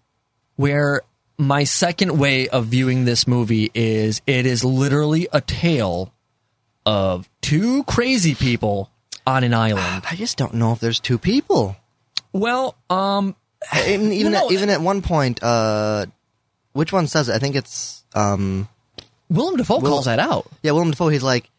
[0.56, 1.02] where
[1.38, 6.14] my second way of viewing this movie is it is literally a tale
[6.86, 8.90] of two crazy people
[9.26, 10.04] on an island.
[10.10, 11.76] I just don't know if there's two people.
[12.34, 13.36] Well, um,
[13.88, 16.06] Even even at, even at one point, uh,
[16.74, 17.34] which one says it?
[17.36, 18.68] I think it's um
[19.30, 20.48] Willem Dafoe Will- calls that out.
[20.64, 21.10] yeah Willem Dafoe.
[21.10, 21.50] He's like,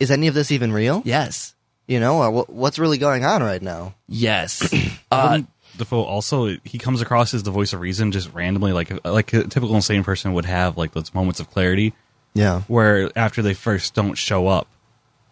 [0.00, 1.02] is any of this even real?
[1.04, 1.54] Yes.
[1.86, 3.94] You know, or what, what's really going on right now?
[4.08, 4.72] Yes.
[5.10, 5.42] uh,
[5.76, 9.44] Dafoe also he comes across as the voice of reason just randomly like like a
[9.44, 11.94] typical insane person would have like those moments of clarity
[12.34, 14.68] Yeah, where after they first don't show up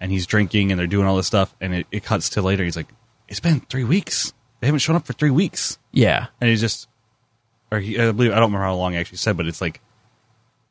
[0.00, 2.64] and he's drinking and they're doing all this stuff and it, it cuts to later
[2.64, 2.88] he's like
[3.28, 6.26] it's been three weeks they haven't shown up for three weeks yeah.
[6.40, 6.88] and he's just
[7.70, 9.80] or he, I believe I don't remember how long he actually said but it's like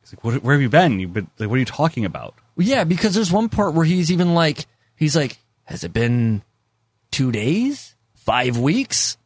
[0.01, 2.33] he's like what, where have you been you've been like what are you talking about
[2.57, 4.65] Yeah, because there's one part where he's even like,
[4.97, 6.41] he's like, has it been
[7.11, 7.95] two days?
[8.29, 9.17] five weeks.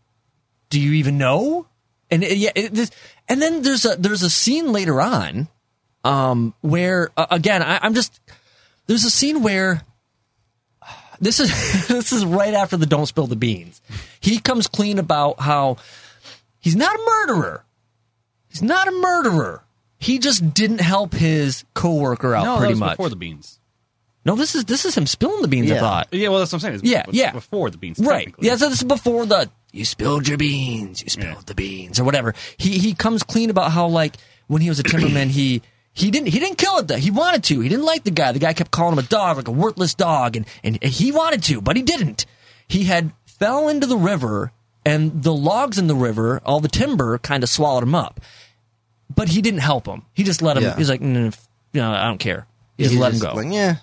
[0.74, 1.68] Do you even know?
[2.10, 2.90] And it, yeah, it, this,
[3.30, 5.48] and then there's a there's a scene later on,
[6.04, 8.20] um, where uh, again I, I'm just
[8.88, 9.84] there's a scene where
[11.22, 13.82] this is this is right after the don't spill the beans.
[14.20, 15.78] He comes clean about how
[16.60, 17.64] he's not a murderer.
[18.50, 19.64] He's not a murderer.
[20.00, 22.98] He just didn't help his coworker out no, that pretty was much.
[22.98, 23.60] before the beans.
[24.26, 25.70] no, this is this is him spilling the beans.
[25.72, 26.08] I thought.
[26.12, 26.76] Yeah, well, that's what I'm saying.
[26.76, 27.32] It's Yeah, it's yeah.
[27.32, 28.00] before the beans.
[28.00, 28.34] Right.
[28.40, 31.42] Yeah, so this is before the you spilled your beans, you spilled Yeah.
[31.46, 32.34] the beans or whatever.
[32.58, 34.16] He he comes clean about how like
[34.48, 36.96] when he was a timberman he he didn't he didn't kill it though.
[36.96, 37.60] He wanted to.
[37.60, 38.32] He didn't like the guy.
[38.32, 41.44] The guy kept calling him a dog, like a worthless dog, and, and he wanted
[41.44, 42.26] to, but he didn't.
[42.68, 44.52] He had fell into the river
[44.86, 48.20] and the logs in the river, all the timber kind of swallowed him up.
[49.16, 50.04] But he didn't help him.
[50.14, 50.76] He just let him Yeah.
[50.76, 51.32] he's like, you
[51.74, 52.48] know, I don't care.
[52.78, 53.34] He just He's let him go.
[53.36, 53.76] Like, yeah,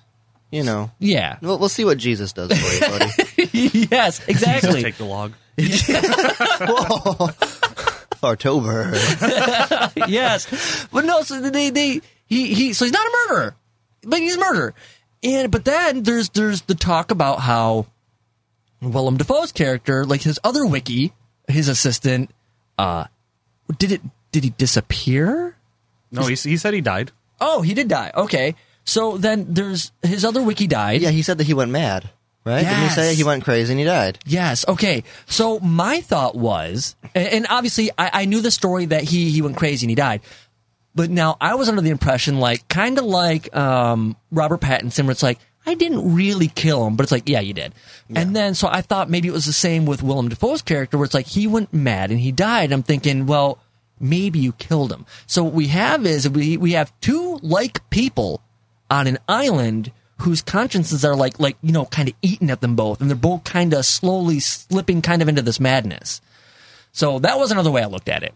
[0.51, 0.91] you know.
[0.99, 1.39] yeah.
[1.41, 3.51] We'll, we'll see what Jesus does for you, buddy.
[3.91, 4.83] yes, exactly.
[4.83, 5.33] Take the log.
[8.23, 8.91] October.
[10.07, 11.23] yes, but no.
[11.23, 12.73] So they they he he.
[12.73, 13.57] So he's not a murderer,
[14.03, 14.75] but he's a murderer.
[15.23, 17.87] And but then there's there's the talk about how
[18.83, 21.13] Willem Dafoe's character, like his other wickie,
[21.49, 22.31] his assistant,
[22.79, 23.05] uh,
[23.79, 24.01] did it
[24.33, 25.57] did he disappear?
[26.11, 27.13] No, he, he said he died.
[27.41, 28.11] Oh, he did die.
[28.15, 31.01] Okay, so then there's his other wickie died.
[31.01, 32.11] yeah, he said that he went mad,
[32.45, 32.63] right?
[32.63, 34.19] Didn't he say he went crazy and he died?
[34.27, 34.67] Yes.
[34.67, 35.05] Okay.
[35.27, 39.43] So my thought was, and, and obviously I, I knew the story that he he
[39.43, 40.23] went crazy and he died,
[40.95, 45.13] but now I was under the impression, like kind of like um, Robert Pattinson, where
[45.13, 47.75] it's like I didn't really kill him, but it's like yeah, you did.
[48.15, 51.05] And then so I thought maybe it was the same with Willem Dafoe's character, where
[51.05, 52.73] it's like he went mad and he died.
[52.73, 53.59] I'm thinking, well,
[54.01, 55.07] maybe you killed him.
[55.27, 58.43] So what we have is we we have two like people
[58.91, 62.77] on an island whose consciences are like like you know kind of eating at them
[62.77, 66.21] both and they're both kind of slowly slipping kind of into this madness
[66.93, 68.35] so that was another way i looked at it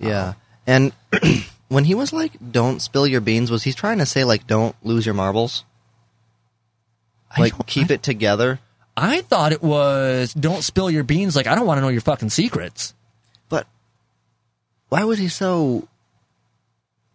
[0.00, 0.34] Yeah.
[0.66, 0.92] And
[1.68, 4.76] when he was like, "Don't spill your beans," was he trying to say like, "Don't
[4.84, 5.64] lose your marbles"?
[7.38, 8.58] Like, keep it together.
[8.96, 12.00] i thought it was don't spill your beans like i don't want to know your
[12.02, 12.94] fucking secrets
[13.48, 13.66] But
[14.88, 15.88] why was he so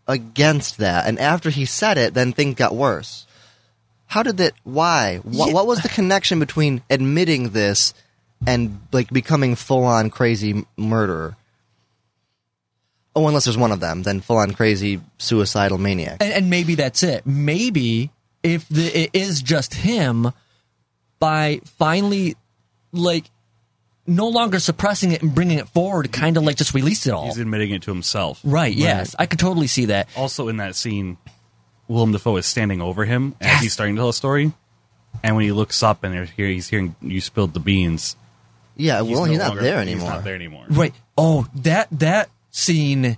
[0.08, 1.08] against that?
[1.08, 3.26] And after he said it, then things got worse.
[4.08, 4.54] How did that?
[4.64, 5.18] Why?
[5.24, 5.54] What, Yeah.
[5.54, 7.94] what was the connection between admitting this
[8.46, 11.36] and like becoming full on crazy murderer?
[13.16, 16.18] Oh, unless there's one of them, then full on crazy suicidal maniac.
[16.22, 18.10] and, and maybe that's it maybe
[18.42, 20.32] if the, it is just him
[21.20, 22.36] by finally
[22.92, 23.26] like
[24.06, 27.26] no longer suppressing it and bringing it forward kind of like just released it all
[27.28, 28.42] He's admitting it to himself.
[28.44, 31.18] right yes i could totally see that Also, in that scene,
[31.94, 34.52] Willem Dafoe is standing over him as he's starting to tell a story.
[35.24, 38.16] And when he looks up and here, he's hearing you spilled the beans.
[38.76, 40.02] Yeah, well, no he's not longer- there anymore.
[40.08, 40.66] He's not there anymore.
[40.70, 40.94] Right.
[41.18, 43.18] Oh, that that scene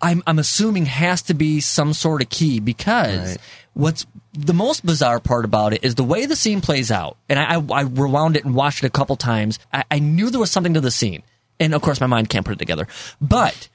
[0.00, 3.38] I'm I'm assuming has to be some sort of key because Right.
[3.72, 7.16] what's the most bizarre part about it is the way the scene plays out.
[7.28, 9.58] And I I, I rewound it and watched it a couple times.
[9.72, 11.22] I, I knew there was something to the scene.
[11.58, 12.86] And of course my mind can't put it together.
[13.20, 13.68] But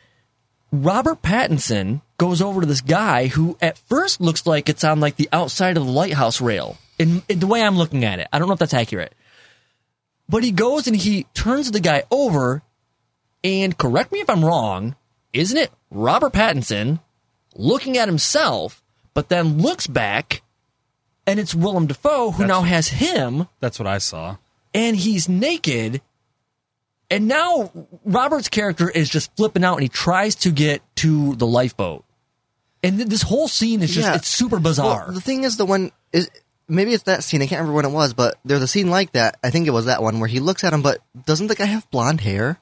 [0.71, 5.15] Robert Pattinson goes over to this guy who at first looks like it's on like
[5.15, 6.77] the outside of the lighthouse rail.
[6.97, 8.27] In, in the way I'm looking at it.
[8.34, 9.13] I don't know if that's accurate.
[10.27, 12.62] But he goes and he turns the guy over
[13.43, 14.95] and correct me if I'm wrong,
[15.34, 16.99] isn't it Robert Pattinson
[17.55, 20.41] looking at himself, but then looks back
[21.25, 24.38] and it's Willem Dafoe who That's- now has him That's what I saw.
[24.73, 26.01] and he's naked.
[27.11, 27.71] And now
[28.05, 32.05] Robert's character is just flipping out and he tries to get to the lifeboat.
[32.83, 34.15] And th- this whole scene is just, Yeah.
[34.15, 35.05] it's super bizarre.
[35.07, 36.29] Well, the thing is, the one is
[36.67, 37.41] maybe it's that scene.
[37.41, 39.37] I can't remember when it was, but there's a scene like that.
[39.43, 41.65] I think it was that one where he looks at him, but doesn't the guy
[41.65, 42.59] have blonde hair?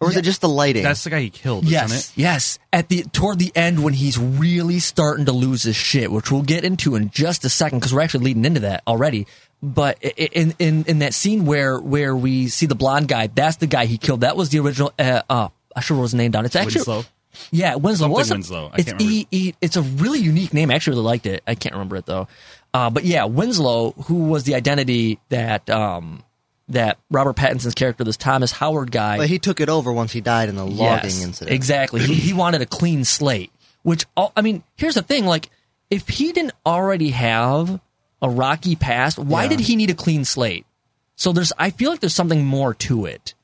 [0.00, 0.82] Or is it just the lighting?
[0.82, 2.20] That's the guy he killed, Yes, isn't it?
[2.20, 2.58] yes.
[2.72, 6.42] At the toward the end when he's really starting to lose his shit, which we'll
[6.42, 9.28] get into in just a second because we're actually leading into that already.
[9.62, 13.28] But i- i- in in in that scene where where we see the blonde guy,
[13.28, 14.22] that's the guy he killed.
[14.22, 14.92] That was the original.
[14.98, 16.44] Uh, uh I should wrote his name down.
[16.44, 17.04] It's actually Winslow.
[17.52, 18.06] yeah, Winslow.
[18.06, 18.70] Something Wasn't- Winslow.
[18.72, 19.26] I it's can't remember.
[19.30, 20.70] E, e, It's a really unique name.
[20.70, 21.42] I actually really liked it.
[21.46, 22.26] I can't remember it though.
[22.74, 26.24] Uh, but yeah, Winslow, who was the identity that um
[26.68, 30.20] that Robert Pattinson's character, this Thomas Howard guy, but he took it over once he
[30.20, 31.54] died in the logging Yes, incident.
[31.54, 32.00] Exactly.
[32.00, 33.52] he, he wanted a clean slate.
[33.82, 35.50] Which all, I mean, here's the thing: like,
[35.90, 37.80] if he didn't already have
[38.22, 39.48] a rocky past, why Yeah.
[39.50, 40.64] did he need a clean slate?
[41.16, 43.34] So there's, I feel like there's something more to it.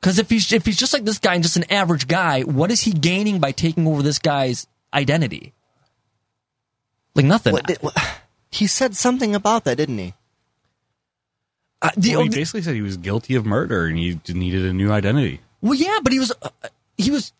[0.00, 2.70] Because if he's if he's just like this guy and just an average guy, what
[2.70, 5.52] is he gaining by taking over this guy's identity?
[7.16, 7.52] Like nothing.
[7.52, 7.96] What did- what-
[8.50, 10.14] he said something about that, didn't he?
[11.82, 14.72] Uh, the, Well, he basically said he was guilty of murder and he needed a
[14.72, 15.40] new identity.
[15.60, 16.48] well, yeah, but he was uh,
[16.96, 17.32] he was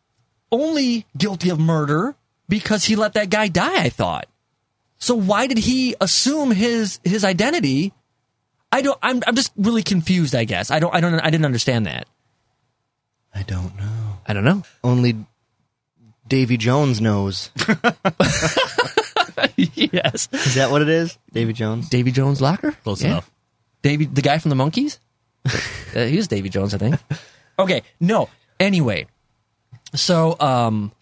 [0.53, 2.15] only guilty of murder
[2.49, 3.83] because he let that guy die.
[3.83, 4.27] I thought.
[4.99, 7.93] So why did he assume his his identity?
[8.73, 8.99] I don't.
[9.03, 10.35] I'm I'm just really confused.
[10.35, 10.95] I guess I don't.
[10.95, 11.15] I don't.
[11.21, 12.07] I didn't understand that.
[13.35, 14.19] I don't know.
[14.27, 14.63] I don't know.
[14.83, 15.25] Only
[16.27, 17.51] Davy Jones knows.
[19.57, 21.19] yes, Is that what it is?
[21.33, 21.89] Davy Jones?
[21.89, 22.73] Davy Jones locker.
[22.85, 23.09] Close Yeah.
[23.11, 23.31] enough.
[23.83, 24.99] Davy, the guy from the Monkees.
[25.97, 26.97] uh, he was Davy Jones, I think.
[27.59, 28.29] Okay, no.
[28.61, 29.07] Anyway,
[29.95, 30.93] so um,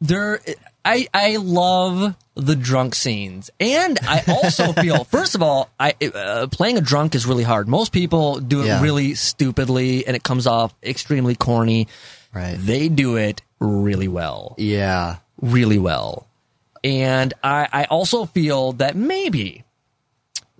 [0.00, 0.40] there,
[0.86, 6.46] I I love the drunk scenes, and I also feel first of all, I uh,
[6.50, 7.66] playing a drunk is really hard.
[7.68, 8.80] Most people do it Yeah.
[8.82, 11.88] really stupidly, and it comes off extremely corny.
[12.32, 12.56] Right.
[12.58, 15.16] They do it really well Yeah.
[15.40, 16.26] really well.
[16.84, 19.64] And I, I also feel that maybe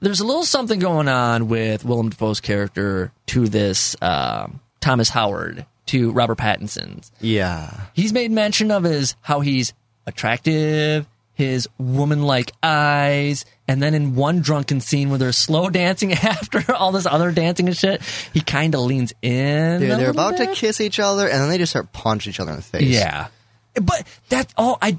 [0.00, 5.66] there's a little something going on with Willem Dafoe's character to this um, Thomas Howard
[5.86, 7.12] to Robert Pattinson's.
[7.20, 7.70] Yeah.
[7.94, 9.72] He's made mention of his how he's
[10.06, 16.72] attractive, his woman-like eyes, and then in one drunken scene where they're slow dancing after
[16.72, 19.30] all this other dancing and shit, he kind of leans in.
[19.32, 22.30] They're, a they're little about to kiss each other and then they just start punching
[22.30, 22.82] each other in the face.
[22.82, 23.28] Yeah.
[23.74, 24.98] But that's all I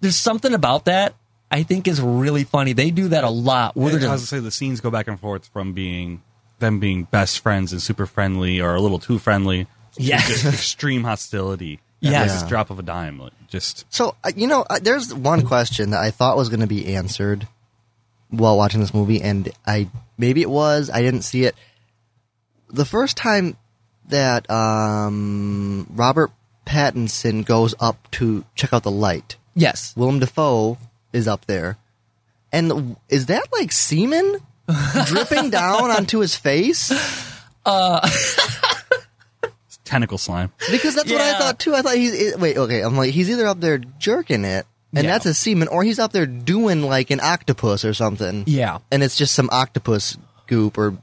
[0.00, 1.14] there's something about that
[1.50, 2.72] I think is really funny.
[2.72, 3.76] They do that a lot.
[3.76, 6.22] Where I they're was just, to say the scenes go back and forth from being
[6.58, 9.64] them being best friends and super friendly or a little too friendly.
[9.64, 10.20] to Yeah.
[10.20, 11.80] just extreme hostility.
[12.00, 12.40] Yes.
[12.42, 12.48] Yeah.
[12.48, 13.18] drop of a dime.
[13.18, 16.60] Like, just So, uh, you know, uh, there's one question that I thought was going
[16.60, 17.48] to be answered
[18.28, 19.88] while watching this movie, and I
[20.18, 21.54] maybe it was, I didn't see it.
[22.68, 23.56] The first time
[24.08, 26.30] that um, Robert
[26.66, 29.94] Pattinson goes up to check out the light, yes.
[29.96, 30.78] Willem Dafoe
[31.12, 31.78] is up there.
[32.52, 34.38] And is that like semen
[35.06, 36.92] dripping down onto his face?
[39.86, 40.52] tentacle slime.
[40.70, 41.38] Because that's what I Yeah.
[41.38, 41.74] thought too.
[41.74, 42.82] I thought he's it- wait, okay.
[42.82, 45.12] I'm like he's either up there jerking it, and Yeah.
[45.12, 48.44] that's a semen, or he's up there doing like an octopus or something.
[48.46, 48.78] Yeah.
[48.92, 50.96] and it's just some octopus goop or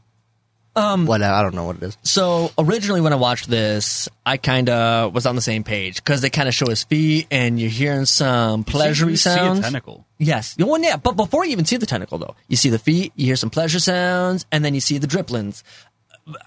[0.75, 1.97] um what I don't know what it is.
[2.01, 6.21] So originally when I watched this, I kind of was on the same page because
[6.21, 9.59] they kind of show his feet and you're hearing some pleasure you see a sounds.
[9.59, 10.07] tentacle.
[10.17, 10.55] Yes.
[10.57, 13.25] Well, yeah, but before you even see the tentacle, though, you see the feet, you
[13.25, 15.61] hear some pleasure sounds, and then you see the driplings.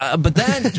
[0.00, 0.62] Uh, but then,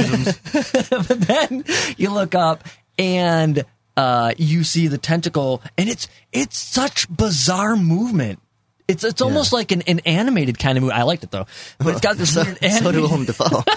[0.89, 1.63] but then
[1.97, 2.63] you look up
[2.97, 3.63] and
[3.95, 8.39] uh, you see the tentacle, and it's it's such bizarre movement.
[8.87, 10.93] It's it's almost like an, an animated kind of movie.
[10.93, 11.45] I liked it though,
[11.77, 12.93] but it's got this So, weird so animated.
[12.93, 13.63] do Willem Dafoe.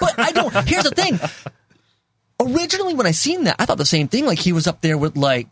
[0.00, 0.52] But I don't.
[0.68, 1.18] Here's the thing.
[2.40, 4.24] Originally, when I seen that, I thought the same thing.
[4.26, 5.48] Like he was up there with like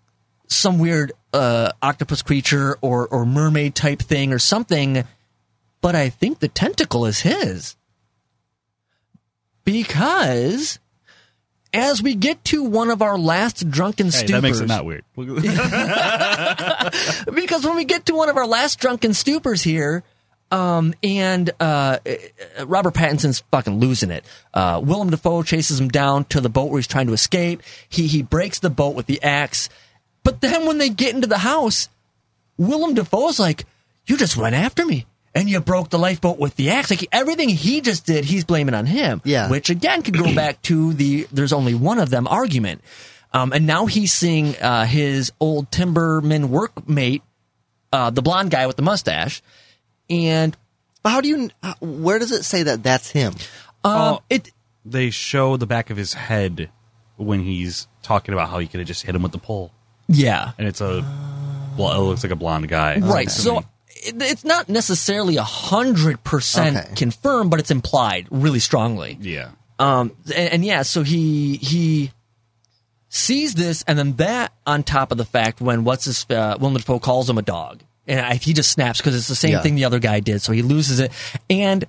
[0.49, 5.05] some weird uh, octopus creature or or mermaid type thing or something.
[5.81, 7.77] But I think the tentacle is his
[9.69, 10.79] because
[11.75, 14.87] as we get to one of our last drunken Hey, stupors, that makes it not
[14.87, 15.05] weird.
[17.35, 20.05] because when we get to one of our last drunken stupors here,
[20.51, 24.25] um, and uh, uh, Robert Pattinson's fucking losing it.
[24.55, 27.63] Uh, Willem Dafoe chases him down to the boat where he's trying to escape.
[27.91, 29.69] He he breaks the boat with the axe,
[30.25, 31.91] but then when they get into the house,
[32.57, 33.67] Willem Dafoe's like,
[34.07, 36.91] "You just went after me." And you broke the lifeboat with the axe.
[36.91, 39.21] Like everything he just did, he's blaming on him.
[39.25, 39.51] Yeah.
[39.51, 42.83] Which again could go back to the "there's only one of them" argument.
[43.33, 47.21] Um, and now he's seeing uh, his old timberman workmate,
[47.93, 49.43] uh, the blonde guy with the mustache,
[50.09, 50.57] and
[51.03, 51.51] But how do you?
[51.63, 53.35] uh, Where does it say that that's him?
[53.85, 54.23] um, Oh.
[54.31, 54.51] it
[54.85, 56.71] they show the back of his head
[57.17, 59.73] when he's talking about how he could have just hit him with the pole,
[60.09, 61.05] yeah and it's a
[61.77, 62.99] well, it looks like a blonde guy.
[62.99, 63.31] right.
[63.31, 63.67] So me.
[64.07, 66.95] It, it's not necessarily a hundred percent Okay.
[66.95, 69.17] confirmed, but it's implied really strongly.
[69.21, 72.11] yeah, Um, and, and yeah, so he he
[73.09, 76.75] sees this, and then that on top of the fact when what's his uh, Willem
[76.77, 79.61] Dafoe calls him a dog, and I, he just snaps because it's the same Yeah.
[79.63, 81.13] thing the other guy did, so he loses it,
[81.49, 81.87] and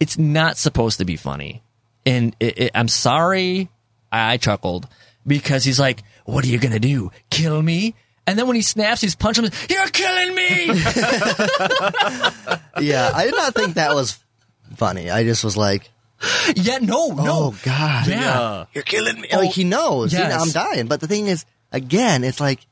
[0.00, 1.62] it's not supposed to be funny.
[2.04, 3.68] And it, it, I'm sorry,
[4.10, 4.88] I, I chuckled
[5.26, 7.10] because he's like, "What are you gonna do?
[7.30, 7.94] Kill me?"
[8.26, 9.52] And then when he snaps, he's punching him.
[9.68, 10.66] You're killing me!
[12.80, 14.18] Yeah, I did not think that was
[14.76, 15.10] funny.
[15.10, 15.90] I just was like,
[16.56, 17.24] yeah, no, no.
[17.26, 18.64] oh god, Yeah.
[18.72, 19.28] you're killing me.
[19.32, 20.86] Like he knows, you know, I'm dying.
[20.86, 22.66] But the thing is, again, it's like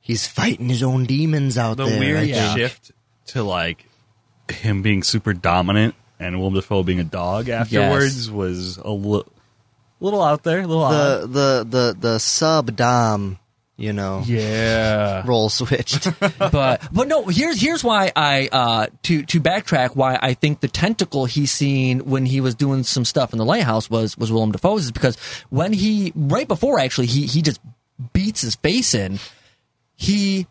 [0.00, 1.98] he's fighting his own demons out the there.
[1.98, 2.54] weird Yeah.
[2.54, 2.92] shift
[3.28, 3.86] to like
[4.50, 9.24] him being super dominant and Willem Dafoe being a dog afterwards was a li-
[10.00, 11.22] little out there, a little odd.
[11.22, 13.38] the the the the sub dom
[13.76, 15.22] you know, Yeah.
[15.26, 16.08] role switched.
[16.38, 20.68] but but no, here's here's why I uh to to backtrack why I think the
[20.68, 24.52] tentacle he seen when he was doing some stuff in the lighthouse was was Willem
[24.52, 25.16] Dafoe's is because
[25.50, 27.60] when he right before actually he he just
[28.12, 29.18] beats his face in,
[29.96, 30.46] he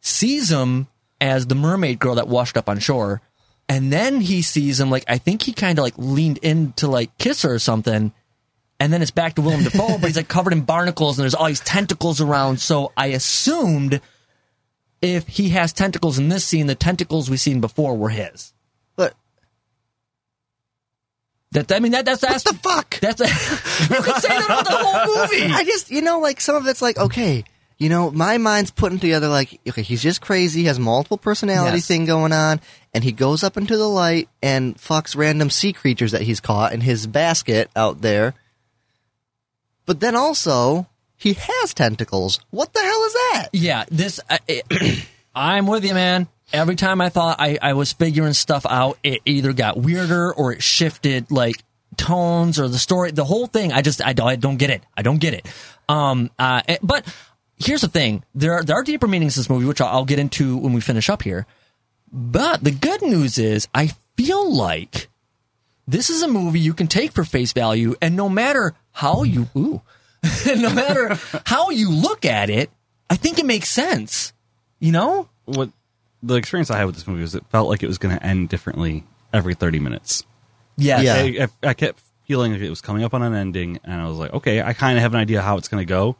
[0.00, 0.86] sees him
[1.20, 3.22] as the mermaid girl that washed up on shore,
[3.68, 6.88] and then he sees him like I think he kind of like leaned in to
[6.88, 8.12] like kiss her or something.
[8.80, 11.34] And then it's back to Willem Dafoe, but he's like covered in barnacles and there's
[11.34, 12.60] all these tentacles around.
[12.60, 14.00] So I assumed
[15.00, 18.52] if he has tentacles in this scene, the tentacles we've seen before were his.
[18.96, 19.14] but
[21.52, 22.98] That I mean that that's that's what the fuck?
[23.00, 23.20] that's
[23.90, 25.52] you could say that about the whole movie.
[25.54, 27.44] I just, you know, like some of it's like, okay,
[27.78, 31.86] you know, my mind's putting together like, okay, he's just crazy, has multiple personality Yes.
[31.86, 32.60] thing going on,
[32.92, 36.72] and he goes up into the light and fucks random sea creatures that he's caught
[36.72, 38.34] in his basket out there.
[39.86, 42.40] But then also, he has tentacles.
[42.50, 43.48] What the hell is that?
[43.52, 46.28] Yeah, this uh, it, I'm with you, man.
[46.52, 50.52] Every time I thought I, I was figuring stuff out, it either got weirder or
[50.52, 51.56] it shifted like
[51.96, 53.72] tones or the story, the whole thing.
[53.72, 54.82] I just I don't, I don't get it.
[54.96, 55.46] I don't get it.
[55.88, 57.06] Um, uh, eh, but
[57.56, 60.04] here's the thing: there are, there are deeper meanings to this movie, which I'll, I'll
[60.04, 61.46] get into when we finish up here.
[62.12, 65.08] But the good news is, I feel like
[65.88, 69.48] this is a movie you can take for face value, and no matter how you
[69.54, 69.82] ooh,
[70.46, 72.70] no matter how you look at it,
[73.10, 74.32] I think it makes sense.
[74.80, 75.28] You know?
[75.44, 75.70] what
[76.22, 78.24] the experience I had with this movie was it felt like it was going to
[78.24, 80.24] end differently every 30 minutes.
[80.76, 81.02] Yes.
[81.02, 81.44] Yeah.
[81.44, 84.08] I, I, I kept feeling like it was coming up on an ending, and I
[84.08, 86.16] was like, okay, I kind of have an idea how it's going to go.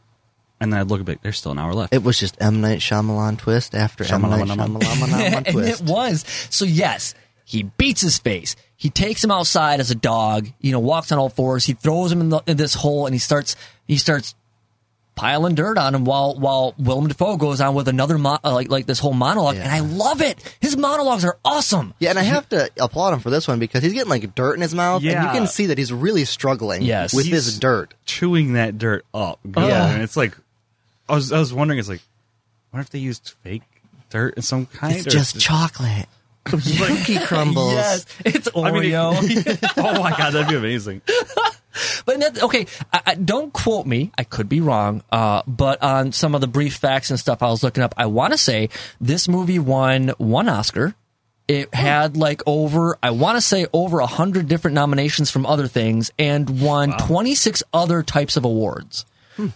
[0.60, 1.92] And then I'd look back, there's still an hour left.
[1.92, 2.60] It was just M.
[2.60, 4.22] Night Shyamalan twist after M.
[4.22, 4.80] Night Shyamalan.
[4.80, 5.82] Shyamalan and twist.
[5.82, 6.24] it was.
[6.50, 7.14] So yes,
[7.44, 8.56] he beats his face.
[8.76, 10.48] He takes him outside as a dog.
[10.60, 11.64] You know, walks on all fours.
[11.64, 14.34] He throws him in, the, in this hole, and he starts he starts
[15.16, 18.68] piling dirt on him while while Willem Dafoe goes on with another mo- uh, like
[18.68, 20.38] like this whole monologue, and I love it.
[20.60, 21.94] His monologues are awesome.
[22.00, 24.54] Yeah, and I have to applaud him for this one because he's getting like dirt
[24.54, 27.14] in his mouth, and you can see that he's really struggling Yes.
[27.14, 27.94] with He's- this dirt.
[28.06, 29.38] Chewing that dirt up.
[29.56, 29.88] Yeah.
[29.90, 30.36] And it's like,
[31.08, 32.02] I was, I was wondering, it's like,
[32.70, 33.62] what if they used fake
[34.10, 34.96] dirt in some kind?
[34.96, 36.06] It's or just chocolate.
[36.84, 37.72] Cookie crumbles.
[37.72, 41.00] Yes, it's I mean, it- oh my god, that'd be amazing.
[42.06, 44.12] But that, okay, I, I, don't quote me.
[44.16, 45.02] I could be wrong.
[45.10, 48.06] Uh, but on some of the brief facts and stuff I was looking up, I
[48.06, 48.68] want to say
[49.00, 50.94] this movie won one Oscar.
[51.48, 55.66] It had like over, I want to say over a hundred different nominations from other
[55.66, 59.04] things, and won twenty six other types of awards.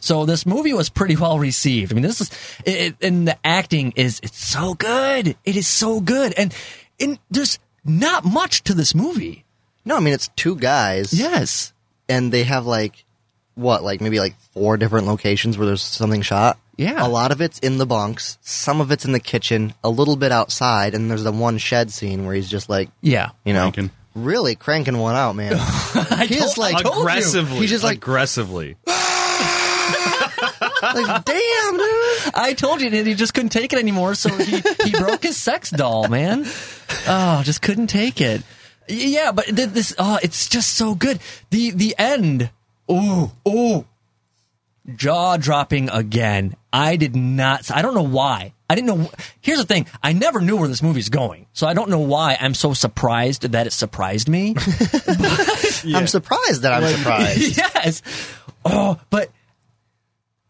[0.01, 1.93] So this movie was pretty well received.
[1.93, 2.31] I mean, this is,
[2.65, 5.37] it, it- and the acting is it's so good.
[5.45, 6.55] It is so good, and
[7.01, 9.45] and there's not much to this movie.
[9.85, 11.13] No, I mean it's two guys.
[11.13, 11.73] Yes.
[12.09, 13.05] and they have like
[13.55, 16.59] what, like maybe like four different locations where there's something shot.
[16.77, 17.05] Yeah.
[17.05, 20.15] a lot of it's in the bunks, some of it's in the kitchen, a little
[20.17, 23.31] bit outside, and there's the one shed scene where he's just like, Yeah.
[23.45, 23.91] you know, Cranking.
[24.15, 25.55] really cranking one out, man.
[25.59, 27.01] I He is told- like- I told you.
[27.03, 27.59] aggressively.
[27.59, 28.77] He's just like- aggressively.
[30.83, 32.35] like, damn, dude.
[32.35, 35.37] I told you that he just couldn't take it anymore, so he, he broke his
[35.37, 36.45] sex doll, man.
[37.07, 38.43] Oh, just couldn't take it.
[38.89, 41.21] Yeah, but this oh, it's just so good.
[41.51, 42.51] The the end.
[42.91, 43.85] Ooh, ooh.
[44.97, 46.57] Jaw dropping again.
[46.73, 48.55] I did not I don't know why.
[48.71, 49.11] I didn't know
[49.41, 49.87] Here's the thing.
[50.03, 51.47] I never knew where this movie's going.
[51.53, 54.55] So I don't know why I'm so surprised that it surprised me.
[55.95, 57.59] I'm surprised that I'm surprised.
[57.59, 58.03] yes.
[58.65, 59.31] Oh, but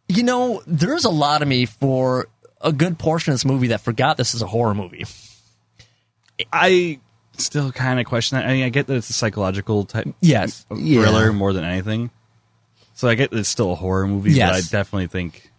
[0.09, 2.29] you know, there's a lot of me for
[2.61, 5.05] a good portion of this movie that forgot this is a horror movie.
[6.53, 6.99] I
[7.37, 8.47] still kind of question that.
[8.47, 10.67] I mean, I get that it's a psychological type Yes.
[10.71, 11.03] of Yeah.
[11.03, 12.11] thriller more than anything.
[12.95, 14.51] So I get that it's still a horror movie, Yes.
[14.51, 15.51] but I definitely think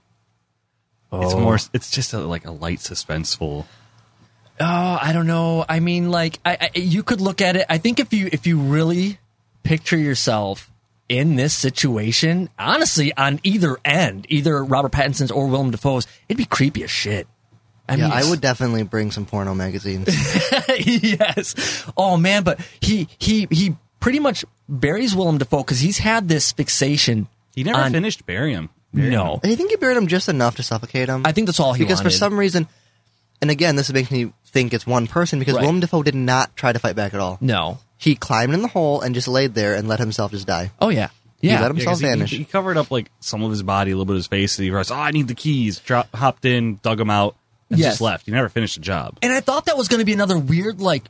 [1.11, 1.39] it's oh.
[1.39, 1.57] more.
[1.73, 3.65] It's just a, like a light suspenseful.
[4.61, 5.65] Oh, I don't know.
[5.69, 7.65] I mean, like, I, I, you could look at it.
[7.69, 9.19] I think if you if you really
[9.63, 10.69] picture yourself
[11.09, 16.45] in this situation, honestly, on either end, either Robert Pattinson's or Willem Dafoe's, it'd be
[16.45, 17.27] creepy as shit.
[17.87, 20.07] I yeah, mean, I would definitely bring some porno magazines.
[20.85, 21.83] yes.
[21.97, 26.51] Oh man, but he he he pretty much buries Willem Dafoe because he's had this
[26.51, 27.27] fixation.
[27.55, 28.69] He never on- finished Barium.
[28.93, 31.23] No, I think he buried him just enough to suffocate him.
[31.25, 32.67] I think that's all he because for some reason,
[33.41, 35.61] and again, this makes me think it's one person because Right.
[35.61, 37.37] Willem Dafoe did not try to fight back at all.
[37.41, 37.77] no.
[37.99, 40.71] He climbed in the hole and just laid there and let himself just die.
[40.81, 41.09] Oh yeah,
[41.41, 41.59] He yeah.
[41.61, 42.31] let himself 'cause he- vanish.
[42.31, 44.57] He, he covered up like some of his body, a little bit of his face,
[44.57, 47.35] and he realized, "Oh, I need the keys." Drop, hopped in, dug them out,
[47.69, 47.89] and Yes.
[47.91, 48.25] just left.
[48.25, 49.17] He never finished the job.
[49.21, 51.03] and I thought that was going to be another weird like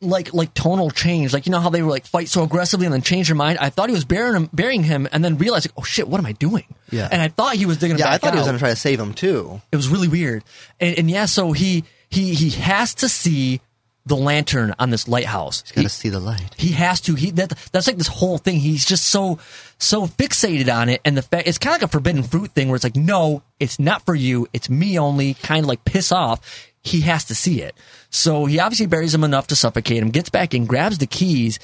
[0.00, 1.32] like like tonal change.
[1.32, 3.58] Like you know how they were like fight so aggressively and then change their mind.
[3.58, 6.18] I thought he was burying him, burying him, and then realized, like, oh shit, what
[6.18, 6.64] am I doing?
[6.90, 7.08] Yeah.
[7.10, 7.96] And I thought he was digging.
[7.96, 9.60] him Yeah, I back thought he was going to try to save him too.
[9.72, 10.42] It was really weird.
[10.80, 13.60] And, and yeah, so he he he has to see
[14.06, 15.62] the lantern on this lighthouse.
[15.62, 16.54] He's got He- to see the light.
[16.58, 17.14] he has to.
[17.14, 18.60] He that that's like this whole thing.
[18.60, 19.38] He's just so
[19.78, 22.68] so fixated on it, and the fact it's kind of like a forbidden fruit thing
[22.68, 24.46] where it's like, no, it's not for you.
[24.52, 25.34] It's me only.
[25.34, 26.40] Kind of like piss off.
[26.82, 27.74] He has to see it.
[28.10, 30.10] So he obviously buries him enough to suffocate him.
[30.10, 31.58] Gets back in, grabs the keys.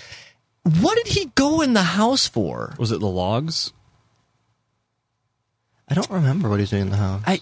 [0.62, 2.74] What did he go in the house for?
[2.78, 3.72] Was it the logs?
[5.88, 7.22] I don't remember what he's doing in the house.
[7.26, 7.41] I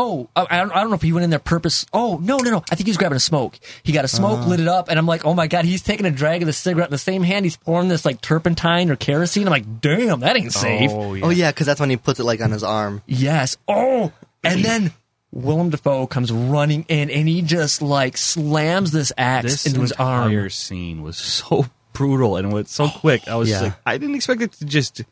[0.00, 1.84] oh I, I don't I don't know if he went in there purpose.
[1.92, 2.64] Oh no no no!
[2.70, 3.58] I think he was grabbing a smoke.
[3.82, 4.48] He got a smoke, uh-huh.
[4.48, 6.52] lit it up, and I'm like, oh my god, he's taking a drag of the
[6.52, 7.44] cigarette in the same hand.
[7.44, 9.46] He's pouring this like turpentine or kerosene.
[9.46, 10.90] I'm like, damn, that ain't safe.
[10.92, 11.24] Oh yeah.
[11.24, 13.02] Oh yeah, because that's when he puts it like on his arm.
[13.06, 13.56] Yes.
[13.68, 14.92] Oh, and then
[15.32, 19.92] Willem Dafoe comes running in, and he just like slams this axe This into his
[19.92, 20.32] arm.
[20.32, 23.28] entire scene was so brutal and it was so quick.
[23.28, 23.60] I was Yeah.
[23.60, 25.02] like, I didn't expect it to just.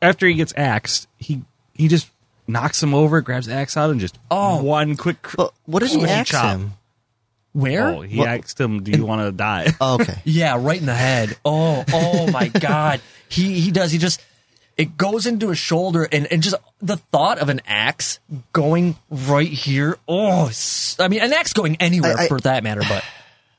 [0.00, 1.42] After he gets axed, he
[1.74, 2.10] he just
[2.46, 4.62] knocks him over, grabs the axe out, and just Oh.
[4.62, 5.16] one quick.
[5.24, 6.44] Uh, cr- But what did he swing ask chop.
[6.56, 6.72] him?
[7.52, 7.86] Where?
[7.88, 10.20] Oh, he What- asked him, "Do you want to die?" Oh, okay.
[10.24, 11.36] Yeah, right in the head.
[11.44, 13.00] Oh, oh my God.
[13.28, 13.92] He he does.
[13.92, 14.20] He just
[14.78, 18.18] it goes into his shoulder, and and just the thought of an axe
[18.54, 19.98] going right here.
[20.08, 20.50] Oh,
[20.98, 22.80] I mean, an axe going anywhere I- I- for that matter.
[22.88, 23.04] But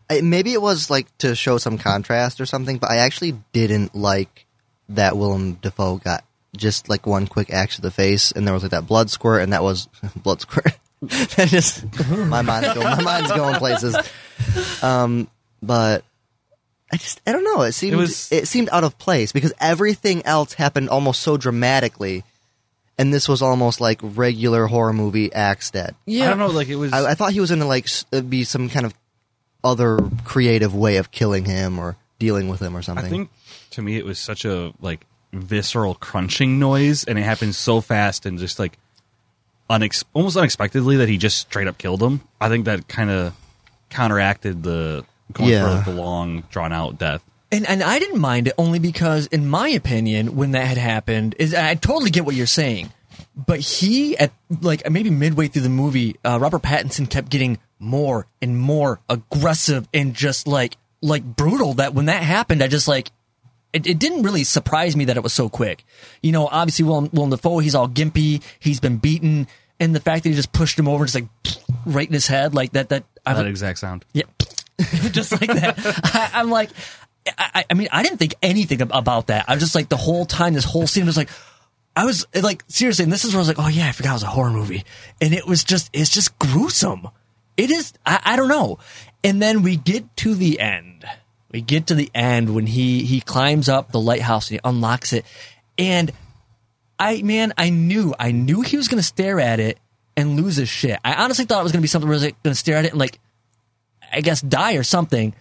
[0.09, 3.95] I, maybe it was like to show some contrast or something, but I actually didn't
[3.95, 4.45] like
[4.89, 6.23] that Willem Dafoe got
[6.55, 9.41] just like one quick axe to the face, and there was like that blood squirt,
[9.41, 9.87] and that was
[10.23, 10.77] blood squirt.
[11.01, 13.95] that just my mind's going, my mind's going places.
[14.81, 15.27] Um,
[15.61, 16.03] but
[16.91, 17.61] I just I don't know.
[17.63, 22.23] It seemed it, It seemed out of place because everything else happened almost so dramatically,
[22.97, 25.95] and this was almost like regular horror movie axe dead.
[26.05, 26.47] yeah, I don't know.
[26.47, 26.93] Like it was.
[26.93, 28.93] I, I thought he was going to like s- uh, be some kind of
[29.63, 33.05] other creative way of killing him or dealing with him or something.
[33.05, 33.29] I think
[33.71, 38.25] to me it was such a like visceral crunching noise, and it happened so fast
[38.25, 38.77] and just like
[39.69, 42.21] unex- almost unexpectedly that he just straight up killed him.
[42.39, 43.33] I think that kind of
[43.89, 45.83] counteracted the going Yeah.
[45.83, 47.23] for the long drawn out death.
[47.51, 51.35] And and I didn't mind it only because, in my opinion, when that had happened,
[51.37, 52.91] is I totally get what you're saying,
[53.35, 54.31] but he at
[54.61, 59.87] like maybe midway through the movie, uh, Robert Pattinson kept getting more and more aggressive
[59.93, 61.75] and just like like brutal.
[61.75, 63.11] That when that happened, I just like
[63.73, 65.83] it, it didn't really surprise me that it was so quick.
[66.21, 69.47] You know, obviously Willem, Willem Dafoe, he's all gimpy, he's been beaten,
[69.79, 71.25] and the fact that he just pushed him over, just like
[71.85, 72.89] right in his head, like that.
[72.89, 74.05] That I That exact sound.
[74.13, 74.23] yeah,
[75.11, 75.75] just like that.
[75.77, 76.69] I, I'm like,
[77.37, 79.45] I, I mean, I didn't think anything about that.
[79.47, 81.29] I was just like the whole time, this whole scene was like,
[81.95, 84.11] I was like, seriously, and this is where I was like, oh yeah, I forgot
[84.11, 84.83] it was a horror movie,
[85.21, 87.07] and it was just, it's just gruesome.
[87.55, 88.79] It is, I, I don't know.
[89.23, 91.05] And then we get to the end.
[91.53, 95.13] We get to the end when he he climbs up the lighthouse and he unlocks
[95.13, 95.23] it,
[95.77, 96.11] and
[96.99, 99.77] I man, I knew, I knew he was gonna stare at it
[100.17, 100.99] and lose his shit.
[101.05, 102.91] I honestly thought it was gonna be something where he was gonna stare at it
[102.91, 103.19] and like
[104.11, 105.33] I guess die or something.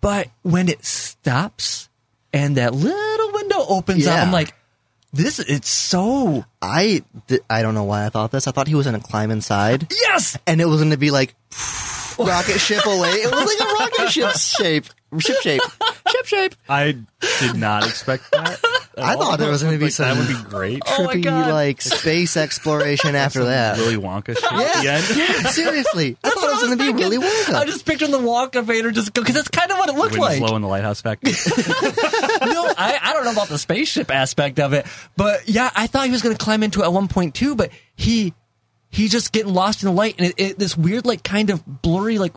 [0.00, 1.88] But when it stops
[2.32, 4.14] and that little window opens Yeah.
[4.14, 4.54] up, I'm like,
[5.12, 8.46] this it's so I di- I don't know why I thought this.
[8.46, 10.36] I thought he was going to climb inside, yes.
[10.46, 11.34] and it was going to be like
[12.18, 13.10] rocket ship away.
[13.10, 14.86] It was like a rocket ship shape,
[15.18, 15.62] ship shape,
[16.10, 16.54] ship shape.
[16.68, 16.96] I
[17.40, 18.52] did not expect that.
[18.96, 19.22] at I all.
[19.22, 20.82] thought there was gonna be Like, that would be great.
[20.86, 21.50] Oh my Trippy God.
[21.52, 23.76] like space exploration after that.
[23.78, 24.42] Willy Wonka shit
[24.84, 26.16] Yeah, yeah, seriously.
[26.24, 27.54] I thought it was going to be really Wonka.
[27.54, 30.40] I'm just picturing the Wonkavator just because that's kind of what it looked like.
[30.40, 31.32] Winslow in the Lighthouse Factory.
[31.62, 34.86] no, I, I don't know about the spaceship aspect of it,
[35.16, 37.54] but yeah, I thought he was going to climb into it at one point too,
[37.54, 38.32] but he
[38.90, 41.64] he just getting lost in the light, and it, it, this weird like kind of
[41.82, 42.32] blurry like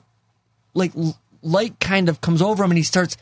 [0.73, 0.91] like
[1.41, 3.17] light kind of comes over him, and he starts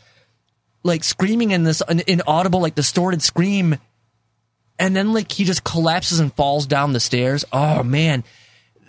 [0.84, 3.78] like screaming in this an inaudible like distorted scream,
[4.80, 7.46] and then like he just collapses and falls down the stairs.
[7.52, 8.24] Oh man,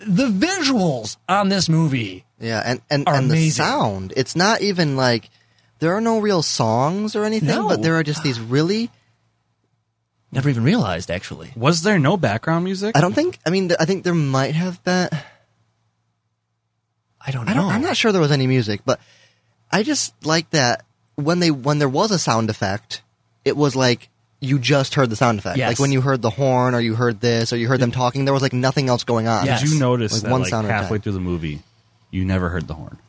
[0.05, 2.25] the visuals on this movie.
[2.39, 4.13] Yeah, and and, and the sound.
[4.15, 5.29] It's not even like
[5.79, 7.67] there are no real songs or anything, No.
[7.67, 8.89] but there are just these really.
[10.31, 11.51] Never even realized actually.
[11.55, 12.95] Was there no background music?
[12.95, 13.39] I don't think.
[13.45, 15.09] I mean, th- I think there might have been.
[17.19, 17.51] I don't know.
[17.51, 17.71] I don't.
[17.71, 18.99] I'm not sure there was any music, but
[19.71, 23.01] I just like that when they when there was a sound effect,
[23.43, 24.09] it was like
[24.39, 25.57] you just heard the sound effect.
[25.57, 25.69] Yes.
[25.71, 28.23] Like when you heard the horn or you heard this or you heard them talking,
[28.25, 29.45] there was like nothing else going on.
[29.45, 29.61] Yes.
[29.61, 31.01] Did you notice Like that one like sound halfway time.
[31.01, 31.59] through the movie,
[32.11, 32.99] you never heard the horn?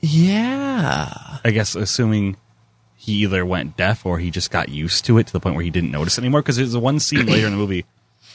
[0.00, 1.38] Yeah.
[1.44, 2.36] I guess assuming
[3.00, 5.62] he either went deaf or he just got used to it to the point where
[5.62, 6.42] he didn't notice anymore.
[6.42, 7.86] Because there's one scene later in the movie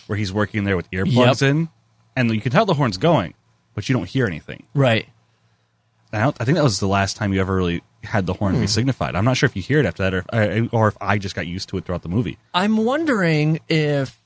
[0.07, 1.49] where he's working there with earplugs Yep.
[1.51, 1.69] in,
[2.15, 3.33] and you can tell the horn's going,
[3.75, 4.65] but you don't hear anything.
[4.73, 5.09] Right.
[6.13, 8.55] I, don't, I think that was the last time you ever really had the horn
[8.55, 8.61] hmm.
[8.61, 9.17] be signified.
[9.17, 11.35] I'm not sure if you hear it after that, or I- or if I just
[11.35, 12.37] got used to it throughout the movie.
[12.53, 14.17] I'm wondering if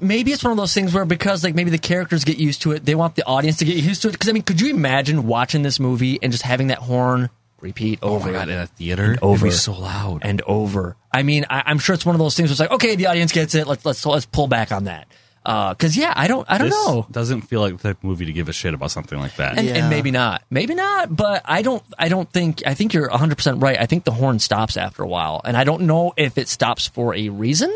[0.00, 2.72] maybe it's one of those things where because like maybe the characters get used to
[2.72, 4.12] it, they want the audience to get used to it.
[4.12, 7.30] Because I mean, could you imagine watching this movie and just having that horn
[7.62, 10.20] repeat over Oh my god, in a theater, over it'd be so loud.
[10.24, 10.96] and over?
[11.12, 13.06] I mean, I, I'm sure it's one of those things where it's like, okay, the
[13.06, 13.66] audience gets it.
[13.66, 15.06] Let's let's let's pull back on that.
[15.44, 17.06] Uh, because yeah, I don't I don't this know.
[17.10, 19.58] doesn't feel like the type of movie to give a shit about something like that.
[19.58, 19.74] and, Yeah.
[19.78, 23.60] and maybe not maybe not but i don't i don't think i think you're 100%
[23.60, 26.46] right i think the horn stops after a while and i don't know if it
[26.46, 27.74] stops for a reason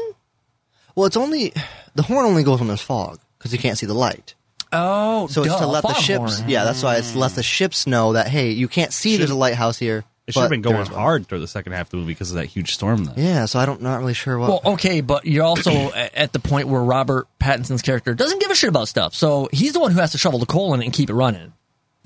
[0.94, 1.52] Well, it's only
[1.96, 4.36] the horn only goes when there's fog because you can't see the light.
[4.76, 6.42] Oh So it's to let the ships.
[6.46, 9.30] Yeah, that's why it's to let the ships know that hey, you can't see there's
[9.30, 10.04] a lighthouse here.
[10.26, 11.00] it should have but been going there's one.
[11.00, 13.04] hard through the second half of the movie because of that huge storm.
[13.04, 14.48] Then Yeah, so I don't not really sure what.
[14.48, 18.50] well okay but you're also a- at the point where robert pattinson's character doesn't give
[18.50, 20.80] a shit about stuff so he's the one who has to shovel the coal in
[20.82, 21.52] it and keep it running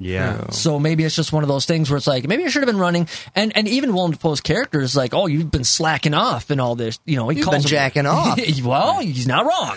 [0.02, 2.62] yeah, So maybe it's just one of those things where it's like maybe I should
[2.62, 6.14] have been running, and and even Willem Dafoe's character is like, oh, you've been slacking
[6.14, 8.38] off and all this, you know, he You've calls been him- jacking off.
[8.64, 9.76] well, he's not wrong.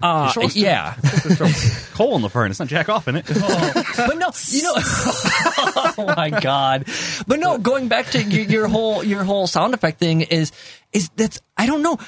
[0.00, 0.94] Uh, yeah,
[1.94, 3.26] coal in the furnace, not jack off in it.
[3.26, 6.86] but no, you know, oh my god!
[7.26, 10.52] But no, going back to your, your whole your whole sound effect thing is
[10.92, 11.98] is that's I don't know,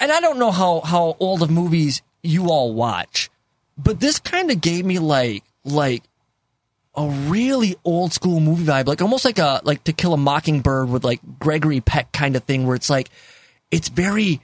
[0.00, 3.30] and I don't know how how old of movies you all watch,
[3.76, 6.02] but this kind of gave me like like
[6.96, 10.90] a really old school movie vibe, like almost like a like To Kill a Mockingbird
[10.90, 13.08] with like Gregory Peck kind of thing, where it's like
[13.70, 14.40] it's very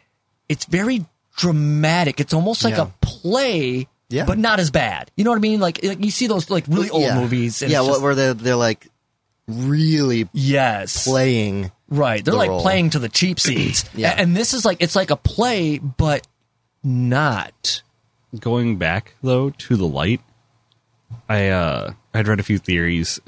[0.49, 1.05] it's very
[1.37, 2.21] dramatic.
[2.21, 2.85] It's almost like Yeah.
[2.85, 3.89] a play.
[4.11, 4.27] Yeah.
[4.27, 5.11] but not as bad.
[5.17, 5.59] You know what I mean?
[5.61, 7.19] Like, like you see those like really old yeah.
[7.21, 7.63] movies.
[7.63, 8.87] And yeah, just- where they're they're like
[9.49, 11.73] really yes, playing.
[11.89, 12.25] right.
[12.25, 12.61] They're the like role.
[12.61, 13.85] playing to the cheap seats.
[13.95, 14.15] Yeah.
[14.17, 16.27] And this is like it's like a play, but
[16.85, 17.83] not.
[18.39, 20.21] going back though to the light,
[21.29, 23.19] I uh I'd read a few theories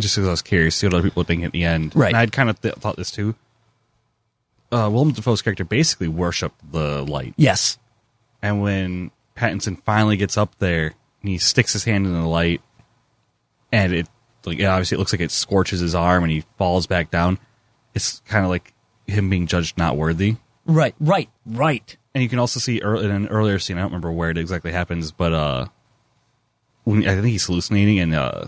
[0.00, 1.94] just because I was curious to see what other people think at the end.
[1.94, 2.08] Right.
[2.08, 3.34] And I'd kind of th- thought this too.
[4.74, 7.78] Uh, Willem Dafoe's character basically worshipped the light, Yes,
[8.42, 12.60] and when Pattinson finally gets up there and he sticks his hand in the light,
[13.70, 14.08] and it
[14.44, 17.38] like obviously it looks like it scorches his arm and he falls back down.
[17.94, 18.74] It's kind of like
[19.06, 20.36] him being judged not worthy.
[20.66, 21.96] right, right, right.
[22.14, 24.72] And you can also see in an earlier scene, I don't remember where it exactly
[24.72, 25.66] happens, but uh,
[26.84, 28.44] when I think he's hallucinating, and uh,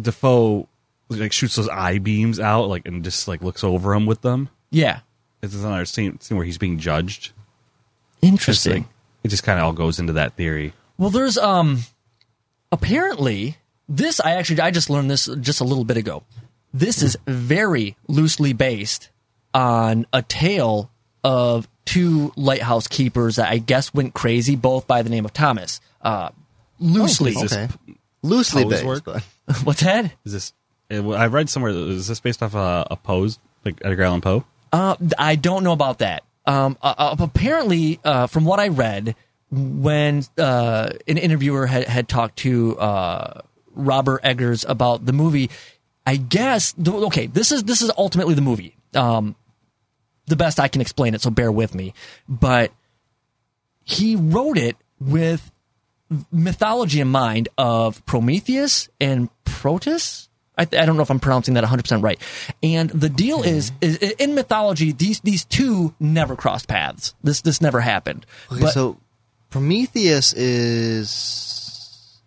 [0.00, 0.68] Dafoe
[1.08, 4.48] like shoots those eye beams out, like and just like looks over him with them.
[4.70, 5.00] Yeah,
[5.42, 7.32] It's another scene, scene where he's being judged.
[8.20, 8.72] Interesting.
[8.82, 8.84] like
[9.24, 10.72] it just kind of all goes into that theory.
[10.98, 11.80] Well, there's um
[12.70, 13.56] apparently
[13.88, 16.22] this I actually I just learned this just a little bit ago.
[16.74, 19.10] This is very loosely based
[19.52, 20.90] on a tale
[21.22, 25.80] of two lighthouse keepers that I guess went crazy, both by the name of Thomas.
[26.00, 26.30] Uh,
[26.78, 27.68] loosely, Okay,
[28.22, 29.04] loosely based, work?
[29.04, 29.22] but
[29.64, 30.12] what's that?
[30.24, 30.52] Is this?
[30.90, 31.72] I read somewhere.
[31.72, 34.44] Is this based off a, a pose like Edgar Allan Poe?
[34.72, 36.24] Uh, I don't know about that.
[36.46, 39.14] Um, uh, uh, apparently, uh, from what I read,
[39.50, 43.42] when uh, an interviewer had, had talked to uh,
[43.74, 45.50] Robert Eggers about the movie,
[46.06, 48.76] I guess okay, this is this is ultimately the movie.
[48.94, 49.36] Um,
[50.26, 51.94] the best I can explain it, so bear with me.
[52.28, 52.72] But
[53.84, 55.50] he wrote it with
[56.30, 60.28] mythology in mind of Prometheus and Protus.
[60.56, 62.20] I, I don't know if I'm pronouncing that 100% right.
[62.62, 67.14] And the deal is, is in mythology, these these two never crossed paths.
[67.22, 68.26] This this never happened.
[68.50, 68.98] okay, but so
[69.50, 72.20] Prometheus is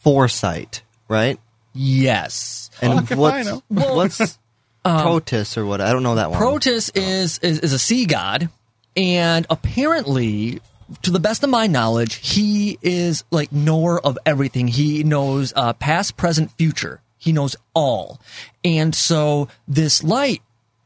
[0.00, 1.38] foresight, right?
[1.72, 3.62] yes, And what's Well-
[3.96, 4.20] what's
[4.84, 5.80] um, Protus or what?
[5.80, 6.40] I don't know that one.
[6.40, 7.00] Protus oh.
[7.00, 8.48] is, is is a sea god,
[8.96, 10.60] and apparently,
[11.02, 14.68] to the best of my knowledge, he is like knower of everything.
[14.68, 17.00] He knows uh, past, present, future.
[17.18, 18.20] He knows all,
[18.64, 20.42] and so this light.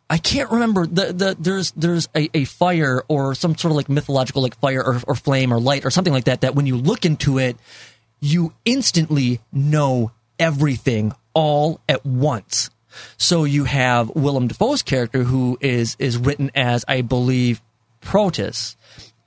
[0.08, 3.88] I can't remember the, the there's there's a, a fire or some sort of like
[3.88, 6.76] mythological like fire or, or flame or light or something like that that when you
[6.76, 7.56] look into it
[8.20, 12.70] you instantly know everything all at once.
[13.16, 17.60] So you have Willem Dafoe's character who is is written as I believe
[18.02, 18.76] Protus,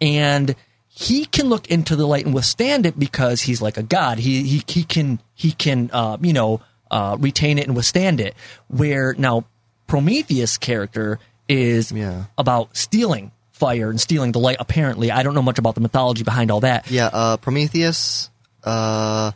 [0.04, 0.54] and
[0.88, 4.20] he can look into the light and withstand it because he's like a god.
[4.20, 8.36] He he he can he can uh, you know uh, retain it and withstand it.
[8.68, 9.45] Where now
[9.88, 12.26] Prometheus character is Yeah.
[12.38, 14.58] about stealing fire and stealing the light.
[14.60, 16.89] Apparently, I don't know much about the mythology behind all that.
[16.91, 18.30] Yeah, uh, Prometheus
[18.64, 19.32] uh,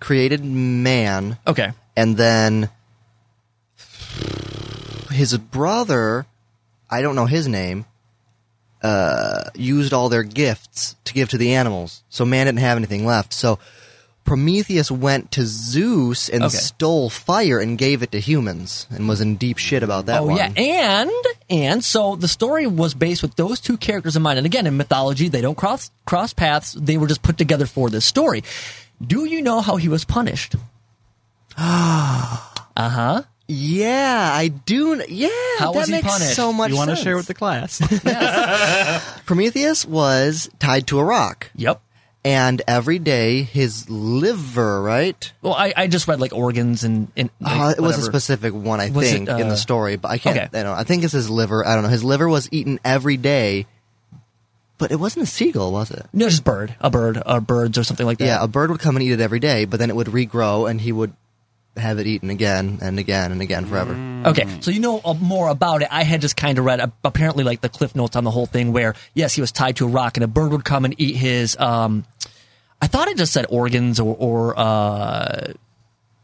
[0.00, 1.70] created man, Okay.
[1.96, 2.68] and then
[5.10, 6.26] his brother,
[6.88, 7.84] I don't know his name,
[8.82, 12.02] uh, used all their gifts to give to the animals.
[12.08, 13.32] So man didn't have anything left.
[13.32, 13.58] So
[14.24, 16.56] Prometheus went to Zeus and Okay.
[16.56, 20.26] stole fire and gave it to humans and was in deep shit about that oh
[20.26, 20.36] one.
[20.36, 21.10] yeah, and
[21.48, 24.38] and so the story was based with those two characters in mind.
[24.38, 26.74] And again, in mythology, they don't cross cross paths.
[26.78, 28.44] They were just put together for this story.
[29.04, 30.54] Do you know how he was punished?
[31.56, 32.38] uh
[32.76, 33.22] huh.
[33.52, 35.02] Yeah, I do.
[35.08, 35.28] Yeah,
[35.58, 36.36] How that was he makes punished?
[36.36, 37.04] so much you want to sense.
[37.04, 37.80] share with the class?
[39.26, 41.80] Prometheus was tied to a rock, Yep.
[42.24, 45.32] and every day his liver, right?
[45.42, 48.02] Well, I, I just read like organs and, and like, Uh, it was a whatever.
[48.02, 50.36] specific one, I Was it, think, in uh, the story, but I can't.
[50.36, 50.58] okay.
[50.58, 50.76] I don't.
[50.78, 51.66] I think it's his liver.
[51.66, 51.90] I don't know.
[51.90, 53.66] His liver was eaten every day,
[54.78, 56.06] but it wasn't a seagull, was it?
[56.12, 58.24] No, just bird, a bird, or birds, or something like that.
[58.26, 60.68] Yeah, a bird would come and eat it every day, but then it would regrow,
[60.70, 61.12] and he would
[61.80, 63.94] have it eaten again and again and again forever.
[64.26, 65.88] Okay, so you know uh, more about it.
[65.90, 68.46] I had just kind of read uh, apparently like the cliff notes on the whole
[68.46, 70.94] thing, where yes, he was tied to a rock, and a bird would come and
[70.98, 71.56] eat his.
[71.58, 72.04] Um,
[72.82, 75.52] I thought it just said organs or, or uh,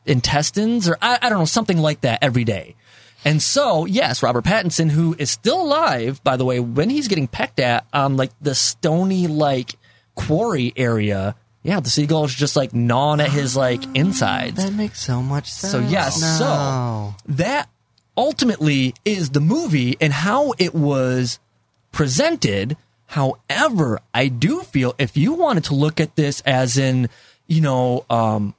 [0.06, 2.76] intestines, or I, I don't know, something like that every day.
[3.24, 7.26] And so, yes, Robert Pattinson, who is still alive, by the way, when he's getting
[7.26, 9.74] pecked at on like the stony like
[10.14, 11.34] quarry area,
[11.66, 14.56] yeah, the seagull is just like gnawing at his like insides.
[14.62, 15.72] That makes so much sense.
[15.72, 16.36] So yes, no.
[17.16, 17.68] so that
[18.16, 21.40] ultimately is the movie and how it was
[21.92, 22.76] presented.
[23.06, 27.08] However, I do feel if you wanted to look at this as in,
[27.46, 28.54] you know, um,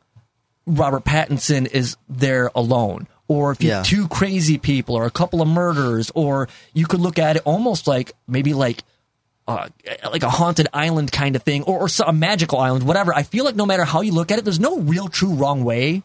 [0.65, 3.83] Robert Pattinson is there alone, or if you Yeah.
[3.83, 7.87] two crazy people, or a couple of murders, or you could look at it almost
[7.87, 8.83] like maybe like
[9.47, 9.69] uh,
[10.11, 13.13] like a haunted island kind of thing, or, or a magical island, whatever.
[13.13, 15.63] I feel like no matter how you look at it, there's no real true wrong
[15.63, 16.03] way.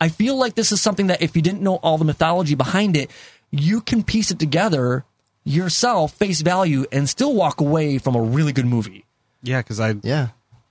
[0.00, 2.96] I feel like this is something that if you didn't know all the mythology behind
[2.96, 3.10] it,
[3.50, 5.04] you can piece it together
[5.44, 9.04] yourself, face value, and still walk away from a really good movie.
[9.42, 10.28] yeah, because I Yeah.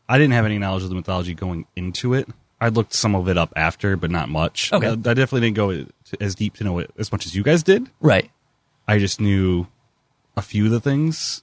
[0.08, 2.30] I didn't have any knowledge of the mythology going into it.
[2.62, 4.72] I looked some of it up after, but not much.
[4.72, 4.88] Okay.
[4.88, 5.86] I, I definitely didn't go
[6.22, 7.90] as deep to know it as much as you guys did.
[8.00, 8.30] Right.
[8.88, 9.66] I just knew
[10.38, 11.42] a few of the things,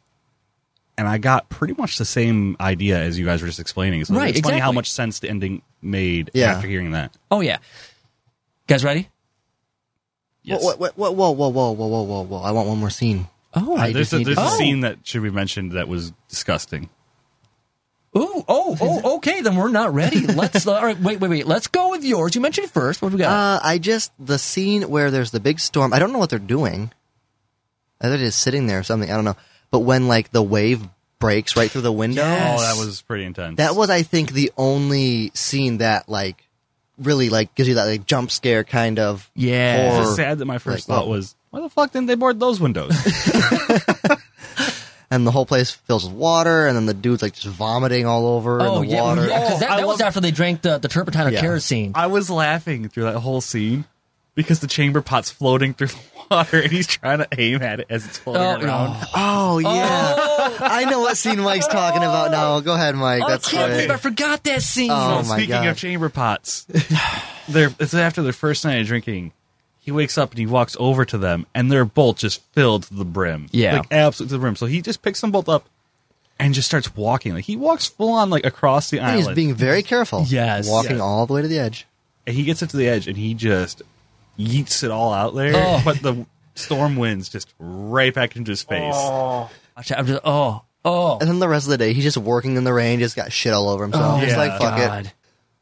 [0.98, 4.04] and I got pretty much the same idea as you guys were just explaining.
[4.04, 6.52] So Right, it's funny how much sense the ending made Yeah.
[6.52, 7.16] after hearing that.
[7.30, 7.58] Oh yeah.
[8.66, 9.08] Guys ready?
[10.42, 10.62] Yes.
[10.62, 12.38] Whoa, whoa, whoa, whoa, whoa, whoa, whoa, whoa, whoa, whoa!
[12.42, 13.28] I want one more scene.
[13.54, 16.88] Oh, I there's a, there's to- a scene that should be mentioned that was disgusting.
[18.16, 19.40] Ooh, oh, oh, okay.
[19.40, 20.26] Then we're not ready.
[20.26, 20.66] Let's.
[20.66, 21.46] all right, wait, wait, wait.
[21.46, 22.34] Let's go with yours.
[22.34, 23.00] You mentioned first.
[23.00, 23.30] What do we got?
[23.30, 25.94] Uh, I just the scene where there's the big storm.
[25.94, 26.92] I don't know what they're doing.
[28.00, 29.10] I thought just sitting there or something.
[29.10, 29.36] I don't know.
[29.72, 30.86] But when like the wave
[31.18, 32.60] breaks right through the window, Yes.
[32.60, 33.56] Oh, that was pretty intense.
[33.56, 36.46] that was I think the only scene that like
[36.98, 39.86] really like gives you that like jump scare kind of Yeah.
[39.86, 40.04] It's horror.
[40.04, 41.10] just sad that my first like, thought oh.
[41.10, 42.90] was, why the fuck didn't they board those windows?
[45.10, 48.26] and the whole place fills with water, and then the dude's like just vomiting all
[48.26, 49.26] over oh in the yeah, water.
[49.26, 49.42] yeah.
[49.44, 51.32] Oh, 'cause that, Oh, I that was love- after they drank the, the turpentine of
[51.34, 51.40] Yeah.
[51.40, 51.92] kerosene.
[51.94, 53.84] I was laughing through that whole scene
[54.34, 55.98] because the chamber pot's floating through the
[56.32, 59.06] water and he's trying to aim at it as it's oh, floating Oh, around.
[59.14, 60.56] Oh yeah, oh.
[60.60, 62.60] I know what scene Mike's talking about now.
[62.60, 63.22] Go ahead, Mike.
[63.24, 63.76] Oh, That's I can't great.
[63.76, 64.90] believe I forgot that scene.
[64.92, 65.66] Oh, So my speaking God.
[65.68, 66.64] of chamber pots,
[67.48, 69.32] they're, it's after their first night of drinking.
[69.80, 72.94] He wakes up and he walks over to them, and they're both just filled to
[72.94, 73.48] the brim.
[73.50, 73.78] Yeah.
[73.78, 74.54] like absolutely to the brim.
[74.56, 75.66] So he just picks them both up
[76.38, 77.34] and just starts walking.
[77.34, 79.26] Like he walks full on like across the And island.
[79.26, 80.24] he's being very careful.
[80.28, 80.68] Yes.
[80.68, 81.00] walking Yes.
[81.00, 81.86] all the way to the edge.
[82.28, 83.82] and he gets up to the edge and he just
[84.38, 85.52] yeets it all out there.
[85.54, 85.82] Oh.
[85.84, 88.94] But the storm winds just right back into his face.
[88.96, 89.50] Oh.
[89.76, 91.18] Watch out, I'm just oh oh.
[91.18, 93.32] And then the rest of the day, he's just working in the rain, just got
[93.32, 94.16] shit all over himself.
[94.16, 94.36] Oh, He's yeah.
[94.36, 94.86] like, fuck it.
[94.86, 95.12] God.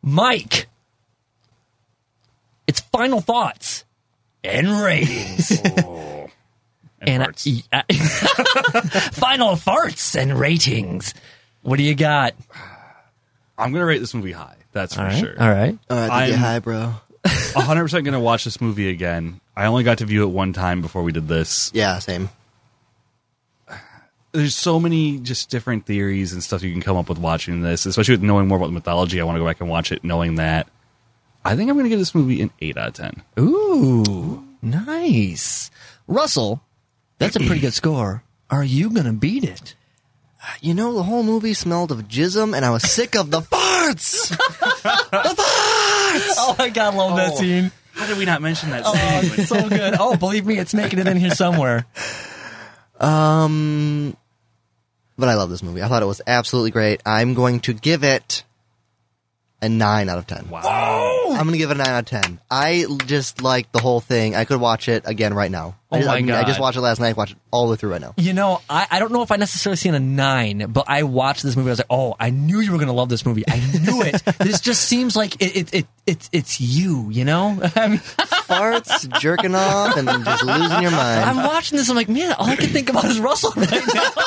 [0.03, 0.67] Mike.
[2.67, 3.85] It's final thoughts
[4.45, 5.61] and ratings.
[7.03, 7.67] And and farts.
[7.73, 7.83] I-
[9.13, 11.15] final farts and ratings.
[11.63, 12.35] What do you got?
[13.57, 14.57] I'm gonna rate this movie high.
[14.73, 15.19] That's for All right.
[15.19, 15.35] sure.
[15.41, 15.79] All right.
[15.89, 16.93] All right, I'm- get high, bro.
[17.25, 19.41] 100 percent gonna watch this movie again.
[19.57, 21.71] I only got to view it one time before we did this.
[21.75, 22.31] Yeah, same.
[24.33, 27.85] There's so many just different theories and stuff you can come up with watching this,
[27.85, 29.21] especially with knowing more about the mythology.
[29.21, 30.69] I want to go back and watch it knowing that.
[31.45, 33.23] I think I'm gonna give this movie an eight out of ten.
[33.39, 35.71] Ooh, nice.
[36.07, 36.63] Russell,
[37.19, 38.23] that's a pretty good score.
[38.51, 39.77] Are you going to beat it?
[40.61, 44.37] You know, the whole movie smelled of jism, and I was sick of the farts.
[46.39, 47.71] Oh my god, love that scene.
[47.93, 48.83] How did we not mention that?
[48.85, 49.33] Oh, scene?
[49.39, 49.95] it's so good.
[49.99, 51.87] Oh, believe me, it's making it in here somewhere.
[52.99, 54.17] Um,
[55.19, 55.83] but I love this movie.
[55.83, 57.03] I thought it was absolutely great.
[57.05, 58.45] I'm going to give it
[59.63, 60.49] a nine out of ten.
[60.49, 61.27] Wow.
[61.31, 62.41] I'm gonna give it a nine out of ten.
[62.51, 64.35] I just like the whole thing.
[64.35, 65.77] I could watch it again right now.
[65.93, 67.17] Oh I, just, my I, mean, I just watched it last night.
[67.17, 68.15] Watch it all the way through right now.
[68.17, 71.43] You know, I, I don't know if I necessarily seen a nine, but I watched
[71.43, 71.71] this movie.
[71.71, 73.45] I was like, oh, I knew you were going to love this movie.
[73.49, 74.23] I knew it.
[74.39, 77.11] this just seems like it, it, it, it's it's you.
[77.11, 81.25] You know, I mean, Farts, jerking off, and then just losing your mind.
[81.25, 81.89] I'm watching this.
[81.89, 84.11] I'm like, man, all I can think about is Russell right now.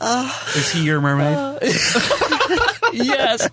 [0.00, 0.37] Ah.
[0.58, 1.36] Is he your mermaid?
[1.36, 1.58] Uh,
[2.92, 3.48] yes.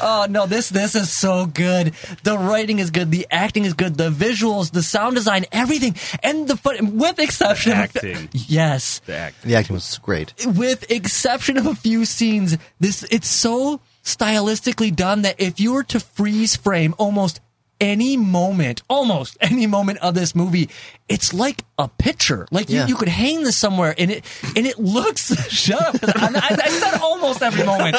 [0.00, 1.92] Oh no, this this is so good.
[2.22, 3.10] The writing is good.
[3.10, 3.96] The acting is good.
[3.96, 8.28] The visuals, the sound design, everything, and the fun, with exception of acting.
[8.32, 9.48] yes, the actor.
[9.48, 10.34] the acting was great.
[10.46, 15.82] with exception of a few scenes, this it's so stylistically done that if you were
[15.82, 17.40] to freeze frame almost
[17.80, 20.68] any moment, almost any moment of this movie,
[21.08, 22.46] it's like a picture.
[22.50, 22.86] Like you, Yeah.
[22.86, 24.24] you could hang this somewhere, and it
[24.56, 25.34] and it looks.
[25.52, 25.96] shut up!
[26.02, 27.96] I, I said almost every moment.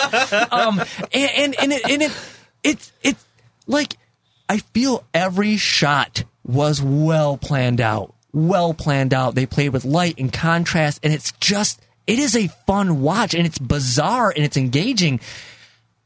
[0.52, 0.82] Um,
[1.14, 2.12] and and, and it and it
[2.64, 3.24] it's it's
[3.68, 3.98] like
[4.50, 8.14] I feel every shot was well planned out.
[8.34, 9.36] Well planned out.
[9.36, 13.46] They played with light and contrast, and it's just it is a fun watch, and
[13.46, 15.20] it's bizarre and it's engaging.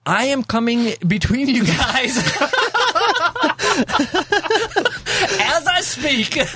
[0.03, 2.17] I am coming between you guys
[5.39, 6.37] as I speak.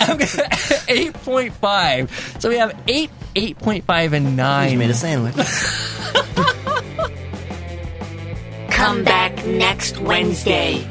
[0.00, 0.48] I'm gonna,
[0.88, 2.10] eight point five.
[2.38, 4.72] So we have eight, eight point five, and nine.
[4.72, 4.78] You nine.
[4.78, 5.34] made a sandwich.
[8.70, 10.82] Come back next Wednesday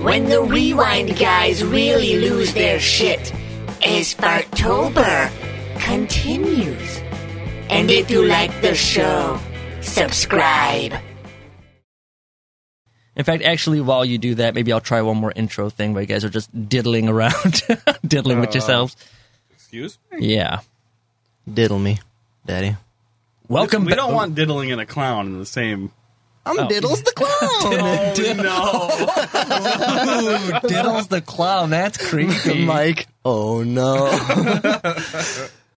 [0.00, 3.32] when the Rewind guys really lose their shit
[3.84, 5.30] as Fartober
[5.80, 6.98] continues.
[7.68, 9.38] And if you like the show,
[9.80, 10.94] subscribe.
[13.18, 16.02] In fact, actually, while you do that, maybe I'll try one more intro thing where
[16.02, 17.62] you guys are just diddling around,
[18.06, 18.96] diddling with uh, yourselves.
[19.50, 20.34] Excuse me.
[20.34, 20.60] Yeah.
[21.52, 21.98] Diddle me,
[22.46, 22.76] daddy.
[23.48, 23.84] Welcome.
[23.84, 25.90] We ba- don't want diddling and a clown in the same.
[26.46, 26.68] I'm oh.
[26.68, 27.28] Diddles the clown.
[27.60, 28.58] Oh no!
[30.20, 31.70] Ooh, Diddles the clown.
[31.70, 32.64] That's creepy.
[32.64, 33.08] Mike.
[33.24, 34.06] Oh no.